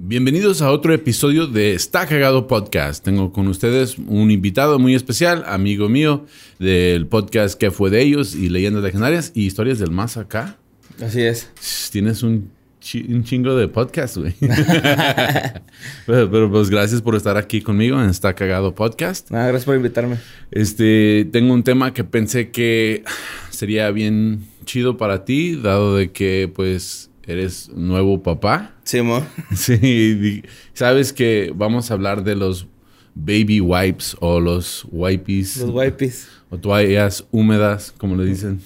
Bienvenidos 0.00 0.62
a 0.62 0.70
otro 0.70 0.94
episodio 0.94 1.48
de 1.48 1.74
Está 1.74 2.06
Cagado 2.06 2.46
Podcast. 2.46 3.04
Tengo 3.04 3.32
con 3.32 3.48
ustedes 3.48 3.98
un 3.98 4.30
invitado 4.30 4.78
muy 4.78 4.94
especial, 4.94 5.42
amigo 5.44 5.88
mío 5.88 6.24
del 6.60 7.08
podcast 7.08 7.58
que 7.58 7.72
fue 7.72 7.90
de 7.90 8.02
ellos 8.02 8.36
y 8.36 8.48
leyendas 8.48 8.84
legendarias 8.84 9.32
y 9.34 9.44
historias 9.44 9.80
del 9.80 9.90
más 9.90 10.16
acá. 10.16 10.56
Así 11.02 11.22
es. 11.22 11.50
Tienes 11.90 12.22
un, 12.22 12.48
chingo 12.80 13.56
de 13.56 13.66
podcast, 13.66 14.18
güey. 14.18 14.36
pero, 16.06 16.48
pues 16.48 16.70
gracias 16.70 17.02
por 17.02 17.16
estar 17.16 17.36
aquí 17.36 17.60
conmigo 17.60 18.00
en 18.00 18.08
Está 18.08 18.34
Cagado 18.34 18.76
Podcast. 18.76 19.32
Nada, 19.32 19.48
gracias 19.48 19.64
por 19.64 19.74
invitarme. 19.74 20.18
Este, 20.52 21.28
tengo 21.32 21.52
un 21.52 21.64
tema 21.64 21.92
que 21.92 22.04
pensé 22.04 22.50
que 22.50 23.02
sería 23.50 23.90
bien 23.90 24.44
chido 24.64 24.96
para 24.96 25.24
ti, 25.24 25.56
dado 25.56 25.96
de 25.96 26.12
que 26.12 26.48
pues 26.54 27.07
eres 27.28 27.68
nuevo 27.74 28.22
papá. 28.22 28.74
Sí, 28.88 29.02
mo. 29.02 29.22
Sí, 29.54 30.42
sabes 30.72 31.12
que 31.12 31.52
vamos 31.54 31.90
a 31.90 31.94
hablar 31.94 32.24
de 32.24 32.34
los 32.34 32.66
baby 33.14 33.60
wipes 33.60 34.16
o 34.18 34.40
los 34.40 34.86
wipes. 34.90 35.58
Los 35.58 35.70
wipes. 35.70 36.28
O 36.48 36.56
toallas 36.56 37.26
húmedas, 37.30 37.92
como 37.98 38.16
le 38.16 38.24
dicen. 38.24 38.60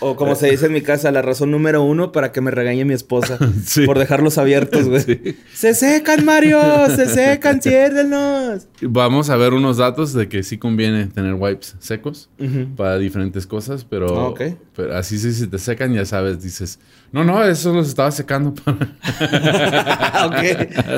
O 0.00 0.16
como 0.16 0.34
se 0.34 0.50
dice 0.50 0.66
en 0.66 0.72
mi 0.72 0.82
casa, 0.82 1.10
la 1.10 1.22
razón 1.22 1.50
número 1.50 1.82
uno 1.82 2.12
para 2.12 2.32
que 2.32 2.40
me 2.40 2.50
regañe 2.50 2.84
mi 2.84 2.94
esposa. 2.94 3.38
Por 3.86 3.98
dejarlos 3.98 4.38
abiertos, 4.38 4.88
güey. 4.88 5.36
Se 5.52 5.74
secan, 5.74 6.24
Mario. 6.24 6.60
Se 6.94 7.08
secan, 7.14 7.60
ciérdenos. 7.60 8.66
Vamos 8.82 9.30
a 9.30 9.36
ver 9.36 9.54
unos 9.54 9.76
datos 9.78 10.12
de 10.12 10.28
que 10.28 10.42
sí 10.42 10.58
conviene 10.58 11.06
tener 11.06 11.34
wipes 11.34 11.76
secos 11.78 12.28
para 12.76 12.98
diferentes 12.98 13.46
cosas, 13.46 13.84
pero, 13.84 14.34
ah, 14.38 14.54
pero 14.74 14.96
así 14.96 15.18
sí, 15.18 15.32
si 15.32 15.46
te 15.46 15.58
secan, 15.58 15.92
ya 15.94 16.04
sabes, 16.04 16.42
dices, 16.42 16.78
no, 17.12 17.24
no, 17.24 17.42
eso 17.44 17.72
los 17.72 17.88
estaba 17.88 18.10
secando. 18.10 18.50
ok, 18.66 18.66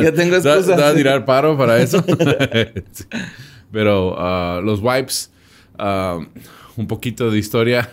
ya 0.03 0.13
tengo 0.13 0.37
excusas. 0.37 0.67
Te 0.67 0.83
a 0.83 0.95
tirar 0.95 1.25
paro 1.25 1.57
para 1.57 1.81
eso. 1.81 2.05
Pero 3.71 4.15
ah, 4.19 4.61
los 4.63 4.81
wipes, 4.81 5.31
ah, 5.79 6.19
un 6.77 6.87
poquito 6.87 7.31
de 7.31 7.39
historia. 7.39 7.89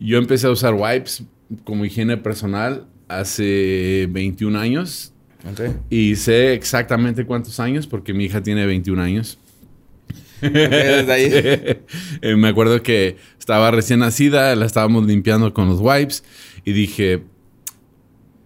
Yo 0.00 0.18
empecé 0.18 0.46
a 0.46 0.50
usar 0.50 0.74
wipes 0.74 1.24
como 1.64 1.84
higiene 1.84 2.16
personal 2.16 2.86
hace 3.08 4.08
21 4.10 4.58
años. 4.58 5.12
Y 5.88 6.16
sé 6.16 6.52
exactamente 6.52 7.24
cuántos 7.24 7.58
años 7.60 7.86
porque 7.86 8.12
mi 8.12 8.24
hija 8.24 8.42
tiene 8.42 8.66
21 8.66 9.02
años. 9.02 9.38
Eh, 10.40 12.36
me 12.36 12.48
acuerdo 12.48 12.80
que 12.80 13.16
estaba 13.40 13.72
recién 13.72 13.98
nacida, 13.98 14.54
la 14.54 14.66
estábamos 14.66 15.04
limpiando 15.04 15.52
con 15.52 15.68
los 15.68 15.80
wipes 15.80 16.22
y 16.64 16.72
dije, 16.72 17.24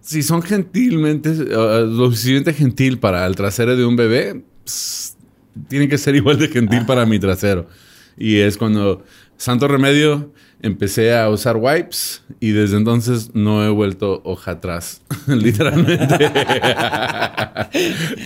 si 0.01 0.23
son 0.23 0.41
gentilmente, 0.41 1.29
uh, 1.29 1.85
lo 1.85 2.09
suficiente 2.09 2.53
gentil 2.53 2.99
para 2.99 3.25
el 3.25 3.35
trasero 3.35 3.77
de 3.77 3.85
un 3.85 3.95
bebé, 3.95 4.43
tiene 5.67 5.87
que 5.87 5.97
ser 5.97 6.15
igual 6.15 6.39
de 6.39 6.47
gentil 6.47 6.85
para 6.85 7.05
mi 7.05 7.19
trasero. 7.19 7.67
Y 8.17 8.37
es 8.37 8.57
cuando 8.57 9.03
Santo 9.37 9.67
Remedio 9.67 10.31
empecé 10.61 11.15
a 11.15 11.29
usar 11.29 11.57
wipes 11.57 12.23
y 12.39 12.51
desde 12.51 12.77
entonces 12.77 13.31
no 13.33 13.63
he 13.63 13.69
vuelto 13.69 14.21
hoja 14.23 14.51
atrás, 14.51 15.01
literalmente. 15.27 16.31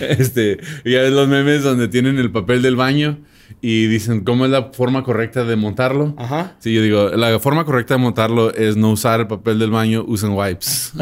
este, 0.00 0.58
ya 0.84 1.02
ves 1.02 1.12
los 1.12 1.28
memes 1.28 1.64
donde 1.64 1.88
tienen 1.88 2.18
el 2.18 2.30
papel 2.30 2.62
del 2.62 2.76
baño 2.76 3.18
y 3.60 3.86
dicen 3.86 4.22
cómo 4.22 4.44
es 4.44 4.50
la 4.50 4.70
forma 4.72 5.02
correcta 5.02 5.44
de 5.44 5.56
montarlo. 5.56 6.14
Ajá. 6.16 6.54
Sí, 6.60 6.72
yo 6.72 6.82
digo, 6.82 7.08
la 7.10 7.38
forma 7.40 7.64
correcta 7.64 7.94
de 7.94 7.98
montarlo 7.98 8.54
es 8.54 8.76
no 8.76 8.92
usar 8.92 9.20
el 9.20 9.26
papel 9.26 9.58
del 9.58 9.70
baño, 9.70 10.04
usen 10.06 10.30
wipes. 10.30 10.92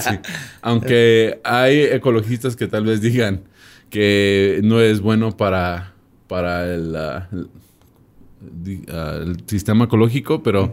Aunque 0.62 1.40
hay 1.44 1.80
ecologistas 1.80 2.56
que 2.56 2.66
tal 2.66 2.84
vez 2.84 3.00
digan 3.00 3.44
que 3.88 4.60
no 4.62 4.80
es 4.80 5.00
bueno 5.00 5.36
para, 5.36 5.94
para 6.26 6.66
el 6.66 6.94
el 8.64 9.36
sistema 9.46 9.84
ecológico, 9.84 10.42
pero 10.42 10.72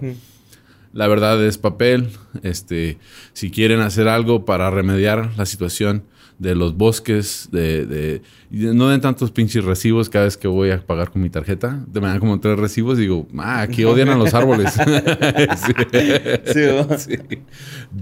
la 0.94 1.07
verdad 1.07 1.44
es 1.44 1.57
papel. 1.57 2.09
Este, 2.44 2.97
si 3.34 3.52
quieren 3.52 3.81
hacer 3.81 4.07
algo 4.07 4.46
para 4.46 4.69
remediar 4.69 5.31
la 5.38 5.46
situación 5.46 6.03
de 6.40 6.56
los 6.56 6.75
bosques, 6.75 7.50
de, 7.52 8.22
no 8.50 8.90
den 8.90 9.00
tantos 9.00 9.29
pinches 9.29 9.63
recibos 9.63 10.09
cada 10.09 10.25
vez 10.25 10.38
que 10.38 10.47
voy 10.47 10.72
a 10.72 10.84
pagar 10.84 11.12
con 11.12 11.22
mi 11.22 11.29
tarjeta. 11.29 11.84
De 11.88 12.02
manera 12.02 12.19
como 12.19 12.40
tres 12.40 12.57
recibos 12.57 12.97
digo, 12.97 13.28
ah, 13.38 13.62
aquí 13.62 13.84
odian 13.84 14.09
a 14.09 14.18
los 14.18 14.34
árboles. 14.34 14.73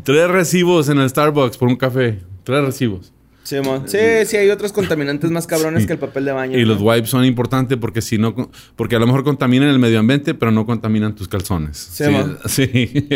Tres 0.04 0.30
recibos 0.30 0.90
en 0.90 1.00
el 1.00 1.10
Starbucks 1.10 1.58
por 1.58 1.68
un 1.68 1.76
café. 1.76 2.20
Tres 2.44 2.64
recibos. 2.64 3.12
Sí, 3.50 3.58
sí, 3.86 3.98
sí, 4.26 4.38
hay 4.38 4.50
otros 4.50 4.72
contaminantes 4.72 5.32
más 5.32 5.48
cabrones 5.48 5.88
que 5.88 5.94
el 5.94 6.00
papel 6.00 6.26
de 6.26 6.32
baño. 6.32 6.58
Y 6.58 6.66
los 6.66 6.80
wipes 6.82 7.10
son 7.10 7.26
importantes 7.26 7.78
porque 7.78 8.02
si 8.02 8.18
no, 8.18 8.36
porque 8.76 8.96
a 8.96 9.00
lo 9.00 9.08
mejor 9.08 9.24
contaminan 9.24 9.70
el 9.70 9.80
medio 9.80 10.00
ambiente, 10.00 10.34
pero 10.34 10.52
no 10.52 10.66
contaminan 10.66 11.16
tus 11.16 11.28
calzones. 11.28 11.78
Sí, 11.78 12.06
sí. 12.46 13.08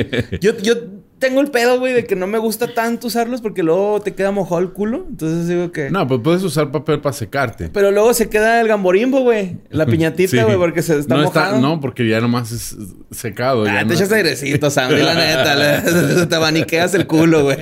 yo, 0.41 0.57
yo 0.57 0.75
tengo 1.23 1.39
el 1.39 1.51
pedo, 1.51 1.79
güey, 1.79 1.93
de 1.93 2.05
que 2.05 2.17
no 2.17 2.27
me 2.27 2.37
gusta 2.37 2.73
tanto 2.73 3.07
usarlos 3.07 3.39
porque 3.39 3.63
luego 3.63 4.01
te 4.01 4.13
queda 4.13 4.31
mojado 4.31 4.59
el 4.59 4.71
culo. 4.71 5.05
Entonces 5.09 5.47
digo 5.47 5.71
que. 5.71 5.89
No, 5.89 6.05
pues 6.05 6.19
puedes 6.21 6.43
usar 6.43 6.69
papel 6.69 6.99
para 6.99 7.13
secarte. 7.13 7.69
Pero 7.69 7.91
luego 7.91 8.13
se 8.13 8.27
queda 8.27 8.59
el 8.59 8.67
gamborimbo, 8.67 9.21
güey. 9.21 9.59
La 9.69 9.85
piñatita, 9.93 10.43
güey, 10.43 10.57
porque 10.57 10.81
se 10.81 10.99
está 10.99 11.15
no 11.15 11.23
mojado. 11.23 11.61
no, 11.61 11.79
porque 11.79 12.05
ya 12.09 12.19
nomás 12.19 12.51
es 12.51 12.75
secado. 13.11 13.63
Ah, 13.65 13.85
te 13.87 13.93
echas 13.93 14.11
airecito, 14.11 14.69
Sammy, 14.69 15.01
la 15.01 15.13
neta. 15.13 16.27
te 16.27 16.35
abaniqueas 16.35 16.93
el 16.93 17.07
culo, 17.07 17.43
güey. 17.43 17.57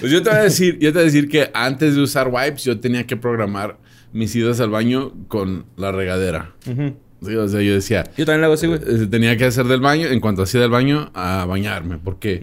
pues 0.00 0.12
yo 0.12 0.22
te 0.22 0.30
voy 0.30 0.38
a 0.38 0.42
decir, 0.42 0.78
yo 0.78 0.90
te 0.90 0.98
voy 0.98 1.02
a 1.02 1.06
decir 1.06 1.28
que 1.28 1.50
antes 1.54 1.96
de 1.96 2.02
usar 2.02 2.28
wipes, 2.28 2.62
yo 2.62 2.78
tenía 2.78 3.04
que 3.04 3.16
programar 3.16 3.78
mis 4.12 4.32
idas 4.36 4.60
al 4.60 4.70
baño 4.70 5.12
con 5.26 5.66
la 5.76 5.90
regadera. 5.90 6.54
Sí, 7.24 7.34
o 7.36 7.48
sea, 7.48 7.60
yo 7.60 7.74
decía. 7.74 8.04
Yo 8.16 8.26
también 8.26 8.40
lo 8.40 8.46
hago 8.46 8.54
así, 8.54 8.66
güey. 8.66 8.80
Eh, 8.84 9.06
tenía 9.10 9.36
que 9.36 9.44
hacer 9.44 9.66
del 9.66 9.80
baño, 9.80 10.08
en 10.08 10.20
cuanto 10.20 10.42
hacía 10.42 10.60
del 10.60 10.70
baño, 10.70 11.10
a 11.14 11.44
bañarme. 11.46 11.98
Porque. 11.98 12.42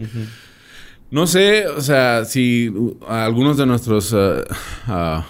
No 1.10 1.26
sé, 1.26 1.66
o 1.66 1.80
sea, 1.80 2.24
si 2.24 2.72
algunos 3.06 3.56
de 3.56 3.66
nuestros. 3.66 4.12
Uh, 4.12 5.22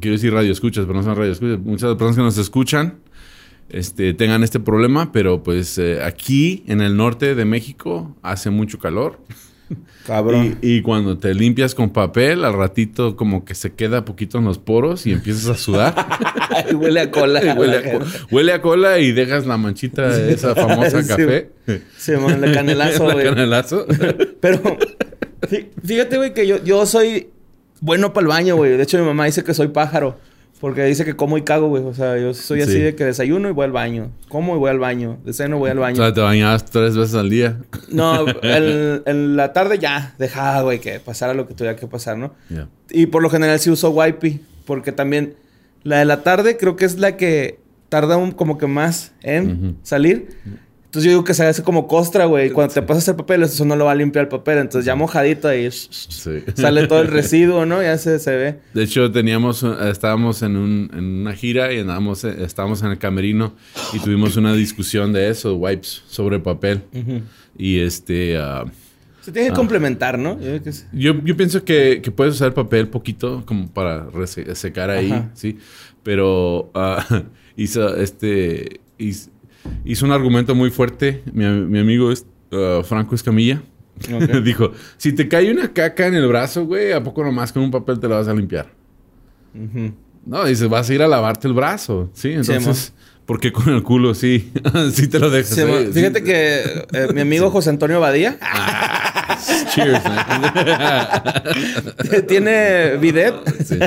quiero 0.00 0.16
decir 0.16 0.32
radio 0.32 0.50
escuchas, 0.50 0.86
pero 0.86 0.98
no 0.98 1.04
son 1.04 1.16
radio 1.16 1.32
escuchas. 1.32 1.58
Muchas 1.60 1.90
personas 1.94 2.16
que 2.16 2.22
nos 2.22 2.38
escuchan. 2.38 2.98
Este, 3.68 4.12
tengan 4.14 4.42
este 4.44 4.60
problema, 4.60 5.10
pero 5.10 5.42
pues 5.42 5.78
eh, 5.78 6.02
aquí 6.02 6.62
en 6.66 6.80
el 6.80 6.96
norte 6.96 7.34
de 7.34 7.44
México 7.44 8.16
hace 8.22 8.50
mucho 8.50 8.78
calor. 8.78 9.18
Cabrón. 10.06 10.58
Y, 10.60 10.82
cuando 10.82 11.18
te 11.18 11.34
limpias 11.34 11.74
con 11.74 11.90
papel, 11.90 12.44
al 12.44 12.52
ratito 12.52 13.16
como 13.16 13.44
que 13.44 13.54
se 13.54 13.72
queda 13.72 14.04
poquito 14.04 14.38
en 14.38 14.44
los 14.44 14.58
poros 14.58 15.06
y 15.06 15.12
empiezas 15.12 15.46
a 15.46 15.56
sudar. 15.56 15.94
huele 16.74 17.00
a 17.00 17.10
cola. 17.10 17.40
huele, 18.30 18.52
a, 18.52 18.60
cola 18.60 18.98
y 18.98 19.12
dejas 19.12 19.46
la 19.46 19.56
manchita 19.56 20.08
de 20.08 20.34
esa 20.34 20.54
famosa 20.54 21.06
café. 21.06 21.50
Sí, 21.96 22.12
man, 22.12 22.40
la 22.40 22.52
canelazo, 22.54 23.04
güey. 23.04 23.24
canelazo. 23.24 23.86
Pero 24.40 24.60
fíjate, 25.84 26.16
güey, 26.18 26.34
que 26.34 26.46
yo, 26.46 26.62
yo 26.62 26.84
soy 26.84 27.28
bueno 27.80 28.12
para 28.12 28.24
el 28.24 28.28
baño, 28.28 28.56
güey. 28.56 28.76
De 28.76 28.82
hecho, 28.82 28.98
mi 28.98 29.04
mamá 29.04 29.26
dice 29.26 29.42
que 29.44 29.54
soy 29.54 29.68
pájaro. 29.68 30.18
Porque 30.60 30.84
dice 30.84 31.04
que 31.04 31.14
como 31.14 31.36
y 31.36 31.42
cago, 31.42 31.68
güey. 31.68 31.82
O 31.84 31.94
sea, 31.94 32.18
yo 32.18 32.32
soy 32.32 32.62
así 32.62 32.78
de 32.78 32.94
que 32.94 33.04
desayuno 33.04 33.48
y 33.48 33.52
voy 33.52 33.64
al 33.64 33.72
baño. 33.72 34.12
Como 34.28 34.56
y 34.56 34.58
voy 34.58 34.70
al 34.70 34.78
baño. 34.78 35.18
Desayuno 35.24 35.56
y 35.56 35.58
voy 35.58 35.70
al 35.70 35.78
baño. 35.78 35.94
O 35.94 36.04
sea, 36.04 36.14
te 36.14 36.20
bañabas 36.20 36.64
tres 36.64 36.96
veces 36.96 37.14
al 37.14 37.28
día. 37.28 37.58
No, 37.88 38.24
en 38.42 39.36
la 39.36 39.52
tarde 39.52 39.78
ya. 39.78 40.14
Dejaba, 40.18 40.62
güey, 40.62 40.80
que 40.80 41.00
pasara 41.00 41.34
lo 41.34 41.46
que 41.46 41.54
tuviera 41.54 41.76
que 41.76 41.86
pasar, 41.86 42.16
¿no? 42.16 42.34
Y 42.90 43.06
por 43.06 43.22
lo 43.22 43.30
general 43.30 43.58
sí 43.58 43.70
uso 43.70 43.90
wipey. 43.90 44.40
Porque 44.64 44.92
también 44.92 45.34
la 45.82 45.98
de 45.98 46.06
la 46.06 46.22
tarde 46.22 46.56
creo 46.56 46.76
que 46.76 46.86
es 46.86 46.98
la 46.98 47.16
que 47.16 47.58
tarda 47.88 48.16
un, 48.16 48.32
como 48.32 48.56
que 48.56 48.66
más 48.66 49.12
en 49.22 49.76
salir. 49.82 50.28
Entonces 50.94 51.06
yo 51.06 51.10
digo 51.10 51.24
que 51.24 51.34
se 51.34 51.44
hace 51.44 51.64
como 51.64 51.88
costra, 51.88 52.26
güey. 52.26 52.50
Cuando 52.50 52.72
te 52.72 52.80
pasas 52.80 53.08
el 53.08 53.16
papel, 53.16 53.42
eso 53.42 53.64
no 53.64 53.74
lo 53.74 53.86
va 53.86 53.90
a 53.90 53.94
limpiar 53.96 54.26
el 54.26 54.28
papel. 54.28 54.58
Entonces 54.58 54.86
ya 54.86 54.94
mojadito 54.94 55.48
ahí 55.48 55.68
sale 55.70 56.86
todo 56.86 57.00
el 57.00 57.08
residuo, 57.10 57.66
¿no? 57.66 57.82
Ya 57.82 57.98
se, 57.98 58.20
se 58.20 58.30
ve. 58.36 58.60
De 58.74 58.84
hecho, 58.84 59.10
teníamos, 59.10 59.64
estábamos 59.64 60.42
en, 60.42 60.56
un, 60.56 60.88
en 60.94 61.04
una 61.22 61.32
gira 61.34 61.72
y 61.72 61.80
andábamos, 61.80 62.22
estábamos 62.22 62.80
en 62.84 62.92
el 62.92 62.98
camerino 62.98 63.54
y 63.92 63.98
tuvimos 63.98 64.36
una 64.36 64.54
discusión 64.54 65.12
de 65.12 65.30
eso, 65.30 65.56
wipes 65.56 66.04
sobre 66.06 66.38
papel. 66.38 66.82
Y 67.58 67.80
este... 67.80 68.38
Uh, 68.38 68.70
Se 69.20 69.32
tiene 69.32 69.48
que 69.48 69.52
Ah. 69.52 69.56
complementar, 69.56 70.16
¿no? 70.16 70.40
Yo 70.40 70.62
que 70.62 70.70
Yo, 70.92 71.14
yo 71.24 71.36
pienso 71.36 71.64
que, 71.64 72.02
que 72.04 72.12
puedes 72.12 72.34
usar 72.34 72.54
papel 72.54 72.86
poquito 72.86 73.42
como 73.46 73.68
para 73.68 74.06
secar 74.54 74.90
ahí, 74.90 75.10
Ajá. 75.10 75.30
sí. 75.34 75.58
Pero 76.04 76.70
ah, 76.72 77.04
hizo 77.56 77.96
este 77.96 78.80
hizo, 78.96 79.30
hizo 79.84 80.06
un 80.06 80.12
argumento 80.12 80.54
muy 80.54 80.70
fuerte. 80.70 81.22
Mi, 81.32 81.44
mi 81.44 81.78
amigo 81.78 82.10
es 82.10 82.26
ah, 82.52 82.82
Franco 82.84 83.14
Escamilla. 83.14 83.62
Ok. 84.12 84.22
Dijo, 84.44 84.72
si 84.96 85.12
te 85.12 85.28
cae 85.28 85.50
una 85.52 85.72
caca 85.72 86.06
en 86.06 86.14
el 86.14 86.26
brazo, 86.26 86.66
güey, 86.66 86.92
¿a 86.92 87.02
poco 87.02 87.22
nomás 87.24 87.52
con 87.52 87.62
un 87.62 87.70
papel 87.70 88.00
te 88.00 88.08
la 88.08 88.16
vas 88.16 88.28
a 88.28 88.34
limpiar? 88.34 88.66
Ujú. 89.54 89.92
No, 90.26 90.44
dice, 90.44 90.66
vas 90.66 90.88
a 90.88 90.94
ir 90.94 91.02
a 91.02 91.08
lavarte 91.08 91.46
el 91.46 91.54
brazo. 91.54 92.10
Sí, 92.14 92.32
entonces, 92.32 92.92
mo. 92.96 93.24
¿por 93.26 93.40
qué 93.40 93.52
con 93.52 93.68
el 93.68 93.82
culo? 93.82 94.14
Sí, 94.14 94.52
sí 94.92 95.06
te 95.06 95.18
lo 95.18 95.30
dejas. 95.30 95.54
Sí, 95.54 95.60
ahí, 95.60 95.86
sí. 95.86 95.92
Fíjate 95.92 96.22
que 96.22 96.60
eh, 96.92 97.08
mi 97.14 97.20
amigo 97.20 97.50
José 97.50 97.70
Antonio 97.70 98.00
Badía 98.00 98.38
Cheers, 99.74 100.04
man. 100.04 100.52
tiene 102.26 102.96
bidet. 102.96 103.34
Sí. 103.64 103.78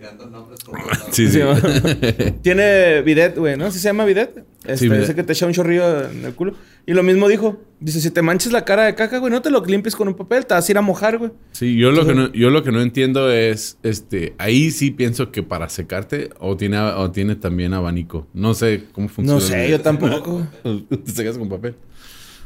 Tirando 0.00 0.26
nombres 0.30 0.60
por 0.64 0.78
todos 0.80 0.98
lados. 0.98 1.08
Sí, 1.14 1.28
sí. 1.28 1.40
Tiene 2.42 3.02
bidet, 3.02 3.36
güey, 3.36 3.56
¿no? 3.56 3.70
¿Sí 3.70 3.78
se 3.78 3.84
llama 3.88 4.04
bidet? 4.04 4.44
Este, 4.64 4.86
bidet. 4.88 5.02
Ese 5.04 5.14
que 5.14 5.22
te 5.22 5.32
echa 5.34 5.46
un 5.46 5.52
chorrillo 5.52 6.10
en 6.10 6.24
el 6.24 6.34
culo. 6.34 6.54
Y 6.86 6.92
lo 6.94 7.02
mismo 7.02 7.28
dijo. 7.28 7.60
Dice, 7.80 8.00
si 8.00 8.10
te 8.10 8.20
manches 8.22 8.52
la 8.52 8.64
cara 8.64 8.84
de 8.84 8.94
caca, 8.94 9.18
güey, 9.18 9.30
no 9.32 9.40
te 9.42 9.50
lo 9.50 9.64
limpies 9.64 9.96
con 9.96 10.06
un 10.08 10.14
papel, 10.14 10.44
te 10.46 10.52
vas 10.54 10.68
a 10.68 10.72
ir 10.72 10.76
a 10.78 10.82
mojar, 10.82 11.16
güey. 11.18 11.30
Sí, 11.52 11.76
yo 11.76 11.92
lo 11.92 12.06
que 12.06 12.14
no, 12.14 12.30
yo 12.32 12.50
lo 12.50 12.62
que 12.62 12.72
no 12.72 12.80
entiendo 12.82 13.30
es, 13.30 13.78
este, 13.82 14.34
ahí 14.38 14.70
sí 14.70 14.90
pienso 14.90 15.30
que 15.32 15.42
para 15.42 15.68
secarte 15.70 16.30
o 16.40 16.56
tiene, 16.56 16.78
o 16.78 17.10
tiene 17.10 17.36
también 17.36 17.72
abanico. 17.74 18.26
No 18.34 18.52
sé 18.54 18.84
cómo 18.92 19.08
funciona. 19.08 19.40
No 19.40 19.46
sé, 19.46 19.70
yo 19.70 19.80
tampoco. 19.80 20.46
Te 21.04 21.10
secas 21.12 21.38
con 21.38 21.48
papel. 21.48 21.74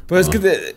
Pues 0.06 0.26
es 0.26 0.32
que 0.32 0.38
te- 0.38 0.74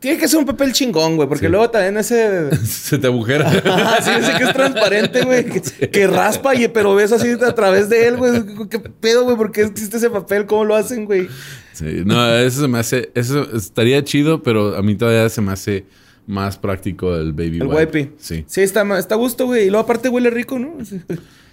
tiene 0.00 0.18
que 0.18 0.26
ser 0.26 0.38
un 0.40 0.46
papel 0.46 0.72
chingón, 0.72 1.16
güey, 1.16 1.28
porque 1.28 1.46
Sí. 1.46 1.50
luego 1.52 1.70
también 1.70 1.96
ese... 1.98 2.54
Se 2.66 2.98
te 2.98 3.06
agujera. 3.06 3.50
Ah, 3.66 3.98
sí, 4.02 4.10
ese 4.18 4.36
que 4.38 4.44
es 4.44 4.52
transparente, 4.52 5.22
güey. 5.22 5.44
Que, 5.44 5.60
que 5.90 6.06
raspa, 6.06 6.54
y, 6.54 6.66
pero 6.68 6.94
ves 6.94 7.12
así 7.12 7.28
a 7.30 7.54
través 7.54 7.88
de 7.88 8.08
él, 8.08 8.16
güey. 8.16 8.32
¿Qué 8.68 8.78
pedo, 8.80 9.24
güey? 9.24 9.36
¿Por 9.36 9.52
qué 9.52 9.62
existe 9.62 9.98
ese 9.98 10.10
papel? 10.10 10.46
¿Cómo 10.46 10.64
lo 10.64 10.74
hacen, 10.74 11.04
güey? 11.04 11.28
Sí, 11.72 12.02
no, 12.04 12.34
eso 12.36 12.62
se 12.62 12.68
me 12.68 12.78
hace, 12.78 13.10
eso 13.14 13.46
estaría 13.56 14.02
chido, 14.02 14.42
pero 14.42 14.76
a 14.76 14.82
mí 14.82 14.96
todavía 14.96 15.28
se 15.28 15.40
me 15.40 15.52
hace 15.52 15.84
más 16.26 16.58
práctico 16.58 17.16
el 17.16 17.32
baby 17.32 17.58
El 17.60 17.66
wipe. 17.66 18.12
Sí. 18.18 18.44
Sí, 18.46 18.60
está, 18.62 18.98
está 18.98 19.14
a 19.14 19.18
gusto, 19.18 19.46
güey. 19.46 19.64
Y 19.66 19.70
luego 19.70 19.84
aparte 19.84 20.08
huele 20.08 20.30
rico, 20.30 20.58
¿no? 20.58 20.74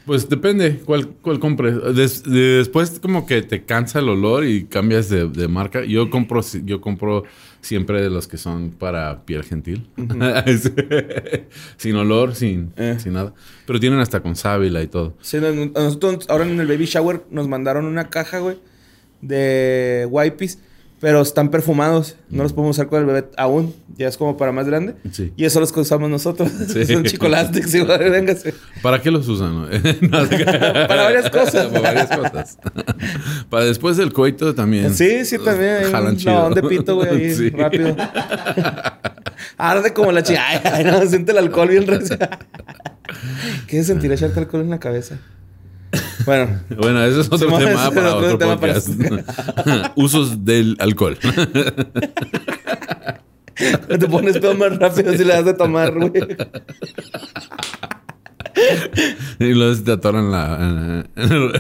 Pues 0.06 0.30
depende 0.30 0.80
cuál, 0.86 1.10
cuál 1.22 1.40
compres. 1.40 1.76
Des- 1.96 2.24
de- 2.24 2.58
después 2.60 3.00
como 3.02 3.26
que 3.26 3.42
te 3.42 3.64
cansa 3.66 4.00
el 4.00 4.08
olor 4.08 4.46
y 4.46 4.64
cambias 4.66 5.10
de, 5.10 5.28
de 5.28 5.48
marca. 5.50 5.84
Yo 5.84 6.10
compro, 6.10 6.42
yo 6.64 6.80
compro 6.80 7.24
siempre 7.68 8.02
de 8.02 8.10
los 8.10 8.28
que 8.28 8.38
son 8.38 8.72
para 8.72 9.26
piel 9.26 9.44
gentil. 9.44 9.88
sin 11.78 11.96
olor, 11.96 12.34
sin, 12.36 12.72
Eh. 12.78 12.98
sin 13.00 13.14
nada. 13.14 13.34
Pero 13.66 13.80
tienen 13.80 14.00
hasta 14.00 14.22
con 14.22 14.36
sábila 14.36 14.82
y 14.82 14.88
todo. 14.88 15.14
Sí, 15.22 15.38
a 15.38 15.42
nosotros 15.42 16.26
ahora 16.30 16.46
en 16.46 16.60
el 16.60 16.68
baby 16.68 16.86
shower 16.86 17.24
nos 17.30 17.48
mandaron 17.48 17.86
una 17.86 18.10
caja, 18.10 18.40
güey, 18.40 18.58
de 19.22 20.08
wipes, 20.10 20.60
pero 21.00 21.22
están 21.22 21.50
perfumados. 21.50 22.16
No 22.30 22.44
los 22.44 22.54
podemos 22.54 22.76
usar 22.76 22.88
con 22.88 23.00
el 23.00 23.06
bebé 23.06 23.28
aún. 23.38 23.74
Ya 23.98 24.08
es 24.08 24.18
como 24.18 24.38
para 24.38 24.52
más 24.52 24.66
grande. 24.68 24.96
Sí. 25.12 25.32
Y 25.36 25.46
eso 25.46 25.60
los 25.60 25.72
que 25.72 25.80
usamos 25.80 26.10
nosotros. 26.10 26.50
Sí. 26.72 26.86
Son 26.94 27.04
chicolastics, 27.04 27.74
igual, 27.76 28.10
véngase. 28.10 28.54
¿Para 28.82 29.02
qué 29.02 29.12
los 29.12 29.28
usan? 29.28 29.54
no? 29.62 29.68
No, 29.68 30.30
Para 30.88 31.04
varias 31.04 31.30
cosas. 31.30 31.68
Para 31.68 31.82
varias 31.82 32.08
cosas. 32.18 32.58
Para 33.50 33.66
después 33.66 33.98
del 33.98 34.12
coito 34.14 34.56
también. 34.56 34.94
Sí, 34.94 35.26
sí, 35.26 35.38
también. 35.38 35.92
Jalan 35.92 36.18
chido. 36.18 36.34
lavón 36.34 36.54
de 36.54 36.64
pito, 36.64 36.96
güey, 36.96 37.10
ahí, 37.10 37.34
Sí. 37.36 37.50
rápido. 37.50 37.96
Arde 39.58 39.94
como 39.94 40.12
la 40.12 40.24
chica. 40.24 40.42
Ay, 40.48 40.60
ay, 40.64 40.84
no, 40.84 41.06
siente 41.08 41.32
el 41.32 41.38
alcohol 41.38 41.70
bien 41.70 41.86
recio. 41.88 42.18
¿Qué 43.68 43.78
se 43.78 43.84
sentir 43.86 44.12
echarte 44.12 44.40
alcohol 44.40 44.62
en 44.62 44.70
la 44.70 44.80
cabeza? 44.80 45.18
Bueno, 46.28 46.60
Bueno, 46.78 47.04
ese 47.06 47.22
es 47.22 47.28
otro 47.32 47.58
tema 47.58 47.90
para 47.90 48.16
otro 48.16 48.28
otro 48.36 48.38
tema 48.38 48.60
para- 48.60 48.74
podcast. 48.76 48.90
Usos 49.96 50.46
del 50.46 50.76
alcohol. 50.80 51.18
te 53.56 54.08
pones 54.08 54.38
pedo 54.38 54.54
más 54.56 54.78
rápido 54.78 55.12
si 55.14 55.24
le 55.24 55.34
das 55.34 55.46
de 55.46 55.54
tomar, 55.56 55.94
güey. 55.94 56.12
Y 59.40 59.54
luego 59.54 59.74
se 59.76 59.84
te 59.84 59.92
atoran 59.92 60.32
la, 60.32 61.06
en, 61.16 61.32
el, 61.32 61.52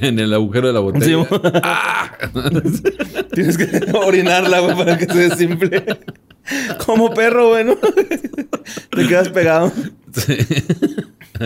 en 0.00 0.18
el 0.20 0.32
agujero 0.34 0.68
de 0.68 0.72
la 0.72 0.80
botella. 0.80 1.04
Sí, 1.04 1.14
mo- 1.16 1.26
Tienes 3.34 3.58
que 3.58 3.68
orinarla, 3.92 4.60
güey, 4.60 4.76
para 4.76 4.96
que 4.98 5.06
se 5.06 5.28
desinfle. 5.28 5.84
Como 6.86 7.12
perro, 7.12 7.48
güey, 7.50 7.64
¿no? 7.64 7.76
Te 8.90 9.06
quedas 9.06 9.28
pegado. 9.30 9.72
Sí. 10.14 10.36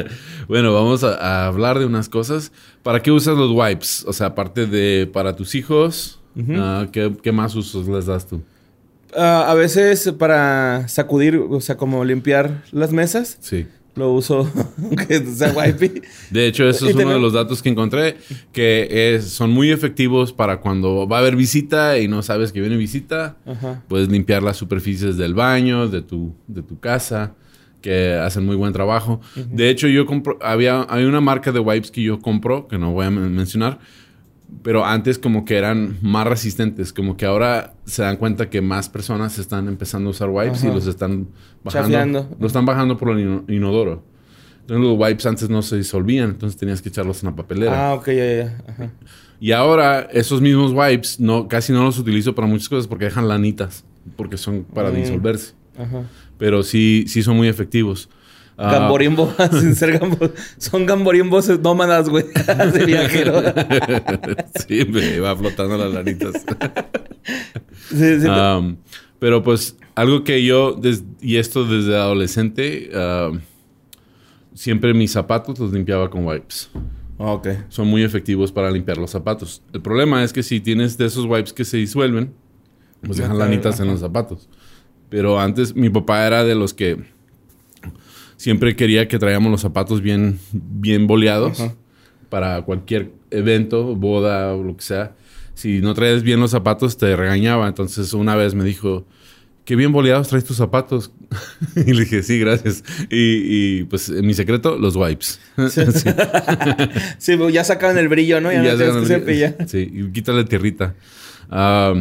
Bueno, 0.49 0.73
vamos 0.75 1.03
a, 1.05 1.15
a 1.15 1.47
hablar 1.47 1.79
de 1.79 1.87
unas 1.87 2.09
cosas. 2.09 2.53
¿Para 2.83 3.03
qué 3.03 3.11
usas 3.11 3.37
los 3.37 3.51
wipes? 3.53 4.05
O 4.07 4.13
sea, 4.13 4.29
aparte 4.29 4.67
de 4.67 5.09
para 5.13 5.35
tus 5.37 5.55
hijos, 5.55 6.21
ah, 6.57 6.87
¿qué, 6.93 7.13
qué 7.23 7.33
más 7.33 7.55
usos 7.55 7.89
les 7.89 8.07
das 8.07 8.27
tú? 8.27 8.43
Ah, 9.17 9.47
a 9.51 9.55
veces 9.55 10.13
para 10.19 10.87
sacudir, 10.89 11.37
o 11.37 11.61
sea, 11.61 11.77
como 11.77 12.05
limpiar 12.05 12.63
las 12.73 12.93
mesas, 12.93 13.39
Sí. 13.41 13.67
lo 13.95 14.13
uso 14.13 14.51
aunque 14.83 15.25
sea 15.25 15.53
wipey. 15.53 16.03
De 16.31 16.47
hecho, 16.47 16.69
eso 16.69 16.87
es 16.89 16.95
uno 16.95 17.11
de 17.15 17.19
los 17.21 17.33
datos 17.33 17.63
que 17.63 17.71
encontré, 17.71 18.19
que 18.53 19.15
es- 19.15 19.31
son 19.31 19.51
muy 19.53 19.71
efectivos 19.71 20.33
para 20.35 20.61
cuando 20.61 21.09
va 21.09 21.17
a 21.17 21.21
haber 21.21 21.35
visita 21.35 21.99
y 21.99 22.09
no 22.09 22.23
sabes 22.23 22.53
que 22.53 22.61
viene 22.61 22.77
visita. 22.77 23.37
Ajá. 23.47 23.83
Puedes 23.89 24.09
limpiar 24.09 24.43
las 24.43 24.59
superficies 24.59 25.17
del 25.17 25.33
baño, 25.35 25.89
de 25.89 26.03
tu, 26.03 26.35
de 26.47 26.63
tu 26.63 26.79
casa, 26.79 27.35
que 27.81 28.15
hacen 28.15 28.45
muy 28.47 28.57
buen 28.57 28.73
trabajo. 28.73 29.21
De 29.37 29.71
hecho, 29.71 29.87
yo 29.89 30.07
compro, 30.07 30.39
había, 30.43 30.87
hay 30.89 31.05
una 31.05 31.21
marca 31.21 31.53
de 31.53 31.61
wipes 31.61 31.91
que 31.91 32.03
yo 32.03 32.19
compro, 32.21 32.67
que 32.69 32.79
no 32.79 32.93
voy 32.93 33.07
a 33.07 33.11
men- 33.11 33.35
mencionar, 33.35 33.79
pero 34.63 34.85
antes 34.85 35.19
como 35.19 35.45
que 35.45 35.57
eran 35.57 35.99
más 36.03 36.27
resistentes, 36.27 36.93
como 36.93 37.17
que 37.17 37.27
ahora 37.27 37.75
se 37.85 38.03
dan 38.03 38.17
cuenta 38.17 38.49
que 38.51 38.61
más 38.61 38.89
personas 38.89 39.39
están 39.39 39.69
empezando 39.69 40.09
a 40.09 40.11
usar 40.13 40.29
wipes 40.31 40.63
y 40.65 40.69
los 40.69 40.87
están 40.87 41.29
bajando. 41.65 42.29
Los 42.41 42.51
están 42.51 42.65
bajando 42.67 42.97
por 42.97 43.11
el 43.11 43.21
ino- 43.21 43.45
inodoro. 43.49 44.03
Entonces 44.61 44.85
los 44.85 44.99
wipes 44.99 45.27
antes 45.27 45.49
no 45.49 45.63
se 45.63 45.77
disolvían, 45.77 46.31
entonces 46.31 46.59
tenías 46.59 46.83
que 46.83 46.89
echarlos 46.89 47.23
en 47.23 47.31
la 47.31 47.37
papelera. 47.37 47.91
Ah, 47.91 47.95
ok, 47.95 48.07
ya, 48.09 48.15
ya. 48.35 48.93
Y 49.39 49.53
ahora 49.53 50.09
esos 50.13 50.41
mismos 50.41 50.73
wipes 50.75 51.21
no, 51.21 51.47
casi 51.47 51.73
no 51.73 51.85
los 51.85 51.99
utilizo 51.99 52.35
para 52.35 52.49
muchas 52.49 52.69
cosas 52.69 52.87
porque 52.89 53.05
dejan 53.05 53.29
lanitas, 53.29 53.85
porque 54.17 54.37
son 54.37 54.65
para 54.65 54.91
Mm. 54.91 54.95
disolverse. 54.95 55.55
Ajá. 55.79 56.05
Pero 56.39 56.63
sí, 56.63 57.05
sí 57.09 57.23
son 57.23 57.37
muy 57.37 57.49
efectivos. 57.49 58.09
Ah, 58.59 58.73
Gamborimbo, 58.73 59.35
sin 59.61 59.75
ser 59.75 59.99
gambo. 59.99 60.17
Son 60.57 60.87
gamborimbos 60.87 61.49
nómadas, 61.61 62.09
güey. 62.09 62.25
De 62.73 62.87
viajero. 62.87 63.43
sí, 64.67 64.85
me 64.87 65.19
va 65.21 65.37
flotando 65.37 65.77
las 65.77 65.93
lanitas. 65.93 66.45
Sí, 67.91 68.21
sí. 68.21 68.27
Um, 68.27 68.77
pero 69.19 69.43
pues 69.43 69.77
algo 69.95 70.25
que 70.25 70.43
yo, 70.45 70.73
des- 70.75 71.05
y 71.21 71.37
esto 71.37 71.65
desde 71.67 71.97
adolescente, 71.97 72.91
um, 72.95 73.41
siempre 74.55 74.95
mis 74.95 75.13
zapatos 75.13 75.59
los 75.59 75.73
limpiaba 75.73 76.09
con 76.11 76.27
wipes. 76.27 76.71
ok. 77.19 77.49
Son 77.69 77.87
muy 77.87 78.03
efectivos 78.03 78.53
para 78.53 78.71
limpiar 78.71 78.97
los 78.99 79.11
zapatos. 79.11 79.63
El 79.73 79.83
problema 79.83 80.23
es 80.25 80.33
que 80.33 80.43
si 80.43 80.61
tienes 80.61 80.97
de 80.99 81.07
esos 81.07 81.27
wipes 81.27 81.53
que 81.53 81.65
se 81.65 81.77
disuelven, 81.77 82.33
pues 83.05 83.19
dejan 83.19 83.39
lanitas 83.39 83.81
en 83.81 83.89
los 83.89 84.01
zapatos. 84.01 84.49
Pero 85.09 85.41
antes 85.41 85.75
mi 85.77 85.89
papá 85.89 86.27
era 86.27 86.45
de 86.45 86.55
los 86.55 86.75
que 86.75 86.99
siempre 88.37 88.77
quería 88.77 89.09
que 89.09 89.19
traíamos 89.19 89.51
los 89.51 89.61
zapatos 89.61 90.03
bien, 90.03 90.39
bien 90.53 91.07
boleados 91.07 91.61
Ajá. 91.61 91.75
para 92.29 92.63
cualquier 92.63 93.13
evento, 93.31 93.95
boda 93.95 94.55
o 94.55 94.63
lo 94.63 94.77
que 94.77 94.83
sea. 94.83 95.15
Si 95.55 95.81
no 95.81 95.95
traes 95.95 96.23
bien 96.23 96.41
los 96.41 96.51
zapatos, 96.51 96.99
te 96.99 97.17
regañaba. 97.17 97.67
Entonces 97.67 98.13
una 98.13 98.35
vez 98.37 98.55
me 98.55 98.65
dijo, 98.65 99.07
qué 99.65 99.75
bien 99.75 99.93
boleados 99.93 100.29
traes 100.29 100.45
tus 100.45 100.57
zapatos. 100.57 101.13
y 101.77 101.93
le 101.93 102.01
dije, 102.01 102.23
sí, 102.23 102.39
gracias. 102.39 102.85
Y, 103.11 103.81
y, 103.81 103.85
pues 103.85 104.09
mi 104.11 104.33
secreto, 104.33 104.79
los 104.79 104.97
wipes. 104.97 105.41
Sí. 105.71 105.83
Sí, 107.19 107.37
pues, 107.37 107.53
ya 107.53 107.65
sacaban 107.65 107.99
el 107.99 108.09
brillo, 108.09 108.41
¿no? 108.41 108.53
Ya, 108.53 108.63
no 108.63 108.77
tienes 108.77 109.09
se 109.09 109.25
que. 109.25 109.67
Sí, 109.67 109.91
y 109.93 110.13
quítale 110.13 110.45
tierrita. 110.45 110.95
Ah, 111.51 111.95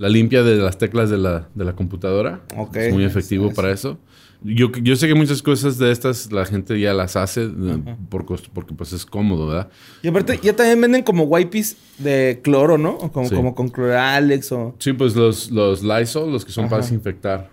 la 0.00 0.08
limpia 0.08 0.42
de 0.42 0.56
las 0.56 0.78
teclas 0.78 1.10
de 1.10 1.18
la, 1.18 1.48
de 1.54 1.62
la 1.64 1.74
computadora. 1.76 2.40
Ok. 2.56 2.74
Es 2.76 2.92
muy 2.94 3.04
efectivo 3.04 3.46
Eso, 3.48 3.54
para 3.54 3.70
eso. 3.70 3.98
Yo, 4.42 4.72
yo 4.72 4.96
sé 4.96 5.06
que 5.06 5.14
muchas 5.14 5.42
cosas 5.42 5.76
de 5.76 5.90
estas 5.92 6.32
la 6.32 6.46
gente 6.46 6.80
ya 6.80 6.94
las 6.94 7.14
hace 7.16 7.42
eh, 7.44 7.96
por 8.08 8.24
costo, 8.24 8.48
porque 8.54 8.72
pues 8.72 8.94
es 8.94 9.04
cómodo, 9.04 9.46
¿verdad? 9.48 9.68
Y 10.02 10.08
aparte, 10.08 10.40
ya 10.42 10.56
también 10.56 10.80
venden 10.80 11.02
como 11.02 11.24
wipes 11.24 11.76
de 11.98 12.40
cloro, 12.42 12.78
¿no? 12.78 12.92
O 12.92 13.12
como, 13.12 13.28
Sí. 13.28 13.34
como 13.34 13.54
con 13.54 13.68
cloralex 13.68 14.52
o... 14.52 14.74
Sí, 14.78 14.94
pues 14.94 15.14
los, 15.14 15.50
los 15.50 15.82
Lysol, 15.82 16.32
los 16.32 16.46
que 16.46 16.52
son 16.52 16.64
para 16.70 16.78
Ajá. 16.78 16.86
desinfectar. 16.86 17.50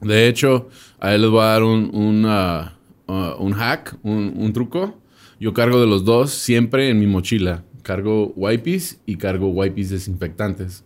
De 0.00 0.26
hecho, 0.26 0.68
a 0.98 1.14
él 1.14 1.22
les 1.22 1.30
voy 1.30 1.42
a 1.42 1.46
dar 1.46 1.62
un, 1.62 1.94
un, 1.94 2.24
ah, 2.26 2.76
ah, 3.06 3.36
un 3.38 3.52
hack, 3.52 3.96
un, 4.02 4.34
un 4.36 4.52
truco. 4.52 4.98
Yo 5.38 5.54
cargo 5.54 5.80
de 5.80 5.86
los 5.86 6.04
dos 6.04 6.32
siempre 6.32 6.88
en 6.90 6.98
mi 6.98 7.06
mochila. 7.06 7.62
Cargo 7.84 8.32
wipes 8.34 8.98
y 9.06 9.14
cargo 9.14 9.46
wipes 9.50 9.90
desinfectantes. 9.90 10.82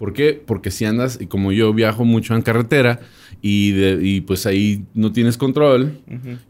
¿Por 0.00 0.14
qué? 0.14 0.42
Porque 0.46 0.70
si 0.70 0.86
andas, 0.86 1.18
y 1.20 1.26
como 1.26 1.52
yo 1.52 1.72
viajo 1.74 2.04
mucho 2.06 2.34
en 2.34 2.40
carretera 2.40 3.00
y, 3.42 3.72
de- 3.72 3.98
y 4.02 4.22
pues 4.22 4.46
ahí 4.46 4.82
no 4.94 5.12
tienes 5.12 5.36
control, 5.36 6.00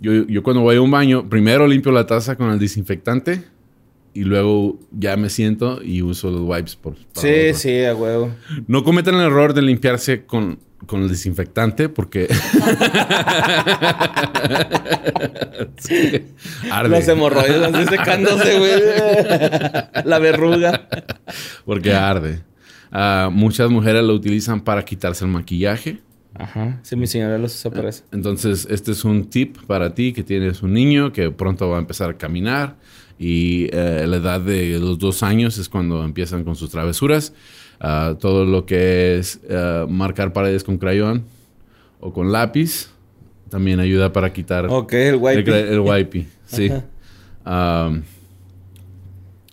yo, 0.01 0.25
yo 0.29 0.43
cuando 0.45 0.63
voy 0.63 0.77
a 0.77 0.81
un 0.81 0.91
baño, 0.93 1.29
primero 1.29 1.67
limpio 1.67 1.91
la 1.91 2.07
taza 2.07 2.37
con 2.37 2.51
el 2.53 2.61
desinfectante 2.61 3.43
y 4.15 4.23
luego 4.23 4.79
ya 4.93 5.17
me 5.17 5.29
siento 5.31 5.81
y 5.83 6.01
uso 6.03 6.31
los 6.31 6.43
wipes. 6.43 6.77
Por, 6.77 6.95
Sí, 7.15 7.29
otro. 7.49 7.59
sí, 7.59 7.85
a 7.85 7.95
huevo. 7.97 8.31
No 8.69 8.85
cometan 8.85 9.17
el 9.17 9.23
error 9.23 9.53
de 9.53 9.63
limpiarse 9.63 10.25
con, 10.27 10.61
con 10.87 11.03
el 11.03 11.09
desinfectante 11.09 11.89
porque... 11.89 12.29
Sí. 15.79 16.27
Arde. 16.71 16.89
Los 16.99 17.09
hemorroides 17.09 17.63
así 17.63 17.85
secándose, 17.87 18.59
güey. 18.59 18.73
La 20.05 20.19
verruga. 20.19 20.89
Porque 21.65 21.93
arde. 21.95 22.41
Ah, 22.93 23.31
muchas 23.33 23.71
mujeres 23.71 24.03
lo 24.05 24.15
utilizan 24.15 24.61
para 24.63 24.85
quitarse 24.85 25.25
el 25.25 25.31
maquillaje. 25.31 25.99
Ajá. 26.35 26.79
Sí, 26.83 26.97
mi 26.97 27.07
señora 27.07 27.39
los 27.39 27.55
usa 27.57 27.71
para 27.71 27.89
eso. 27.89 28.05
Entonces, 28.13 28.67
este 28.71 28.93
es 28.93 29.05
un 29.05 29.25
tip 29.31 29.59
para 29.67 29.95
ti 29.95 30.13
que 30.13 30.23
tienes 30.23 30.63
un 30.63 30.73
niño 30.73 31.13
que 31.13 31.31
pronto 31.31 31.69
va 31.69 31.77
a 31.77 31.81
empezar 31.81 32.11
a 32.11 32.17
caminar 32.19 32.77
y 33.19 33.65
eh, 33.73 34.05
la 34.07 34.17
edad 34.17 34.41
de 34.41 34.79
los 34.79 34.99
dos 34.99 35.23
años 35.23 35.59
es 35.59 35.69
cuando 35.69 36.05
empiezan 36.05 36.45
con 36.45 36.57
sus 36.57 36.71
travesuras. 36.71 37.33
Ah, 37.81 38.15
todo 38.19 38.45
lo 38.45 38.65
que 38.67 39.19
es 39.19 39.41
eh, 39.49 39.87
marcar 39.89 40.33
paredes 40.33 40.63
con 40.65 40.79
crayón 40.79 41.25
o 41.99 42.13
con 42.13 42.31
lápiz 42.33 42.91
también 43.49 43.81
ayuda 43.81 44.13
para 44.13 44.33
quitar 44.33 44.67
Ok, 44.69 44.93
el 44.93 45.21
cra- 45.21 45.69
el 45.69 45.81
wipey. 45.81 46.27
Sí. 46.47 46.71
Am, 47.45 48.03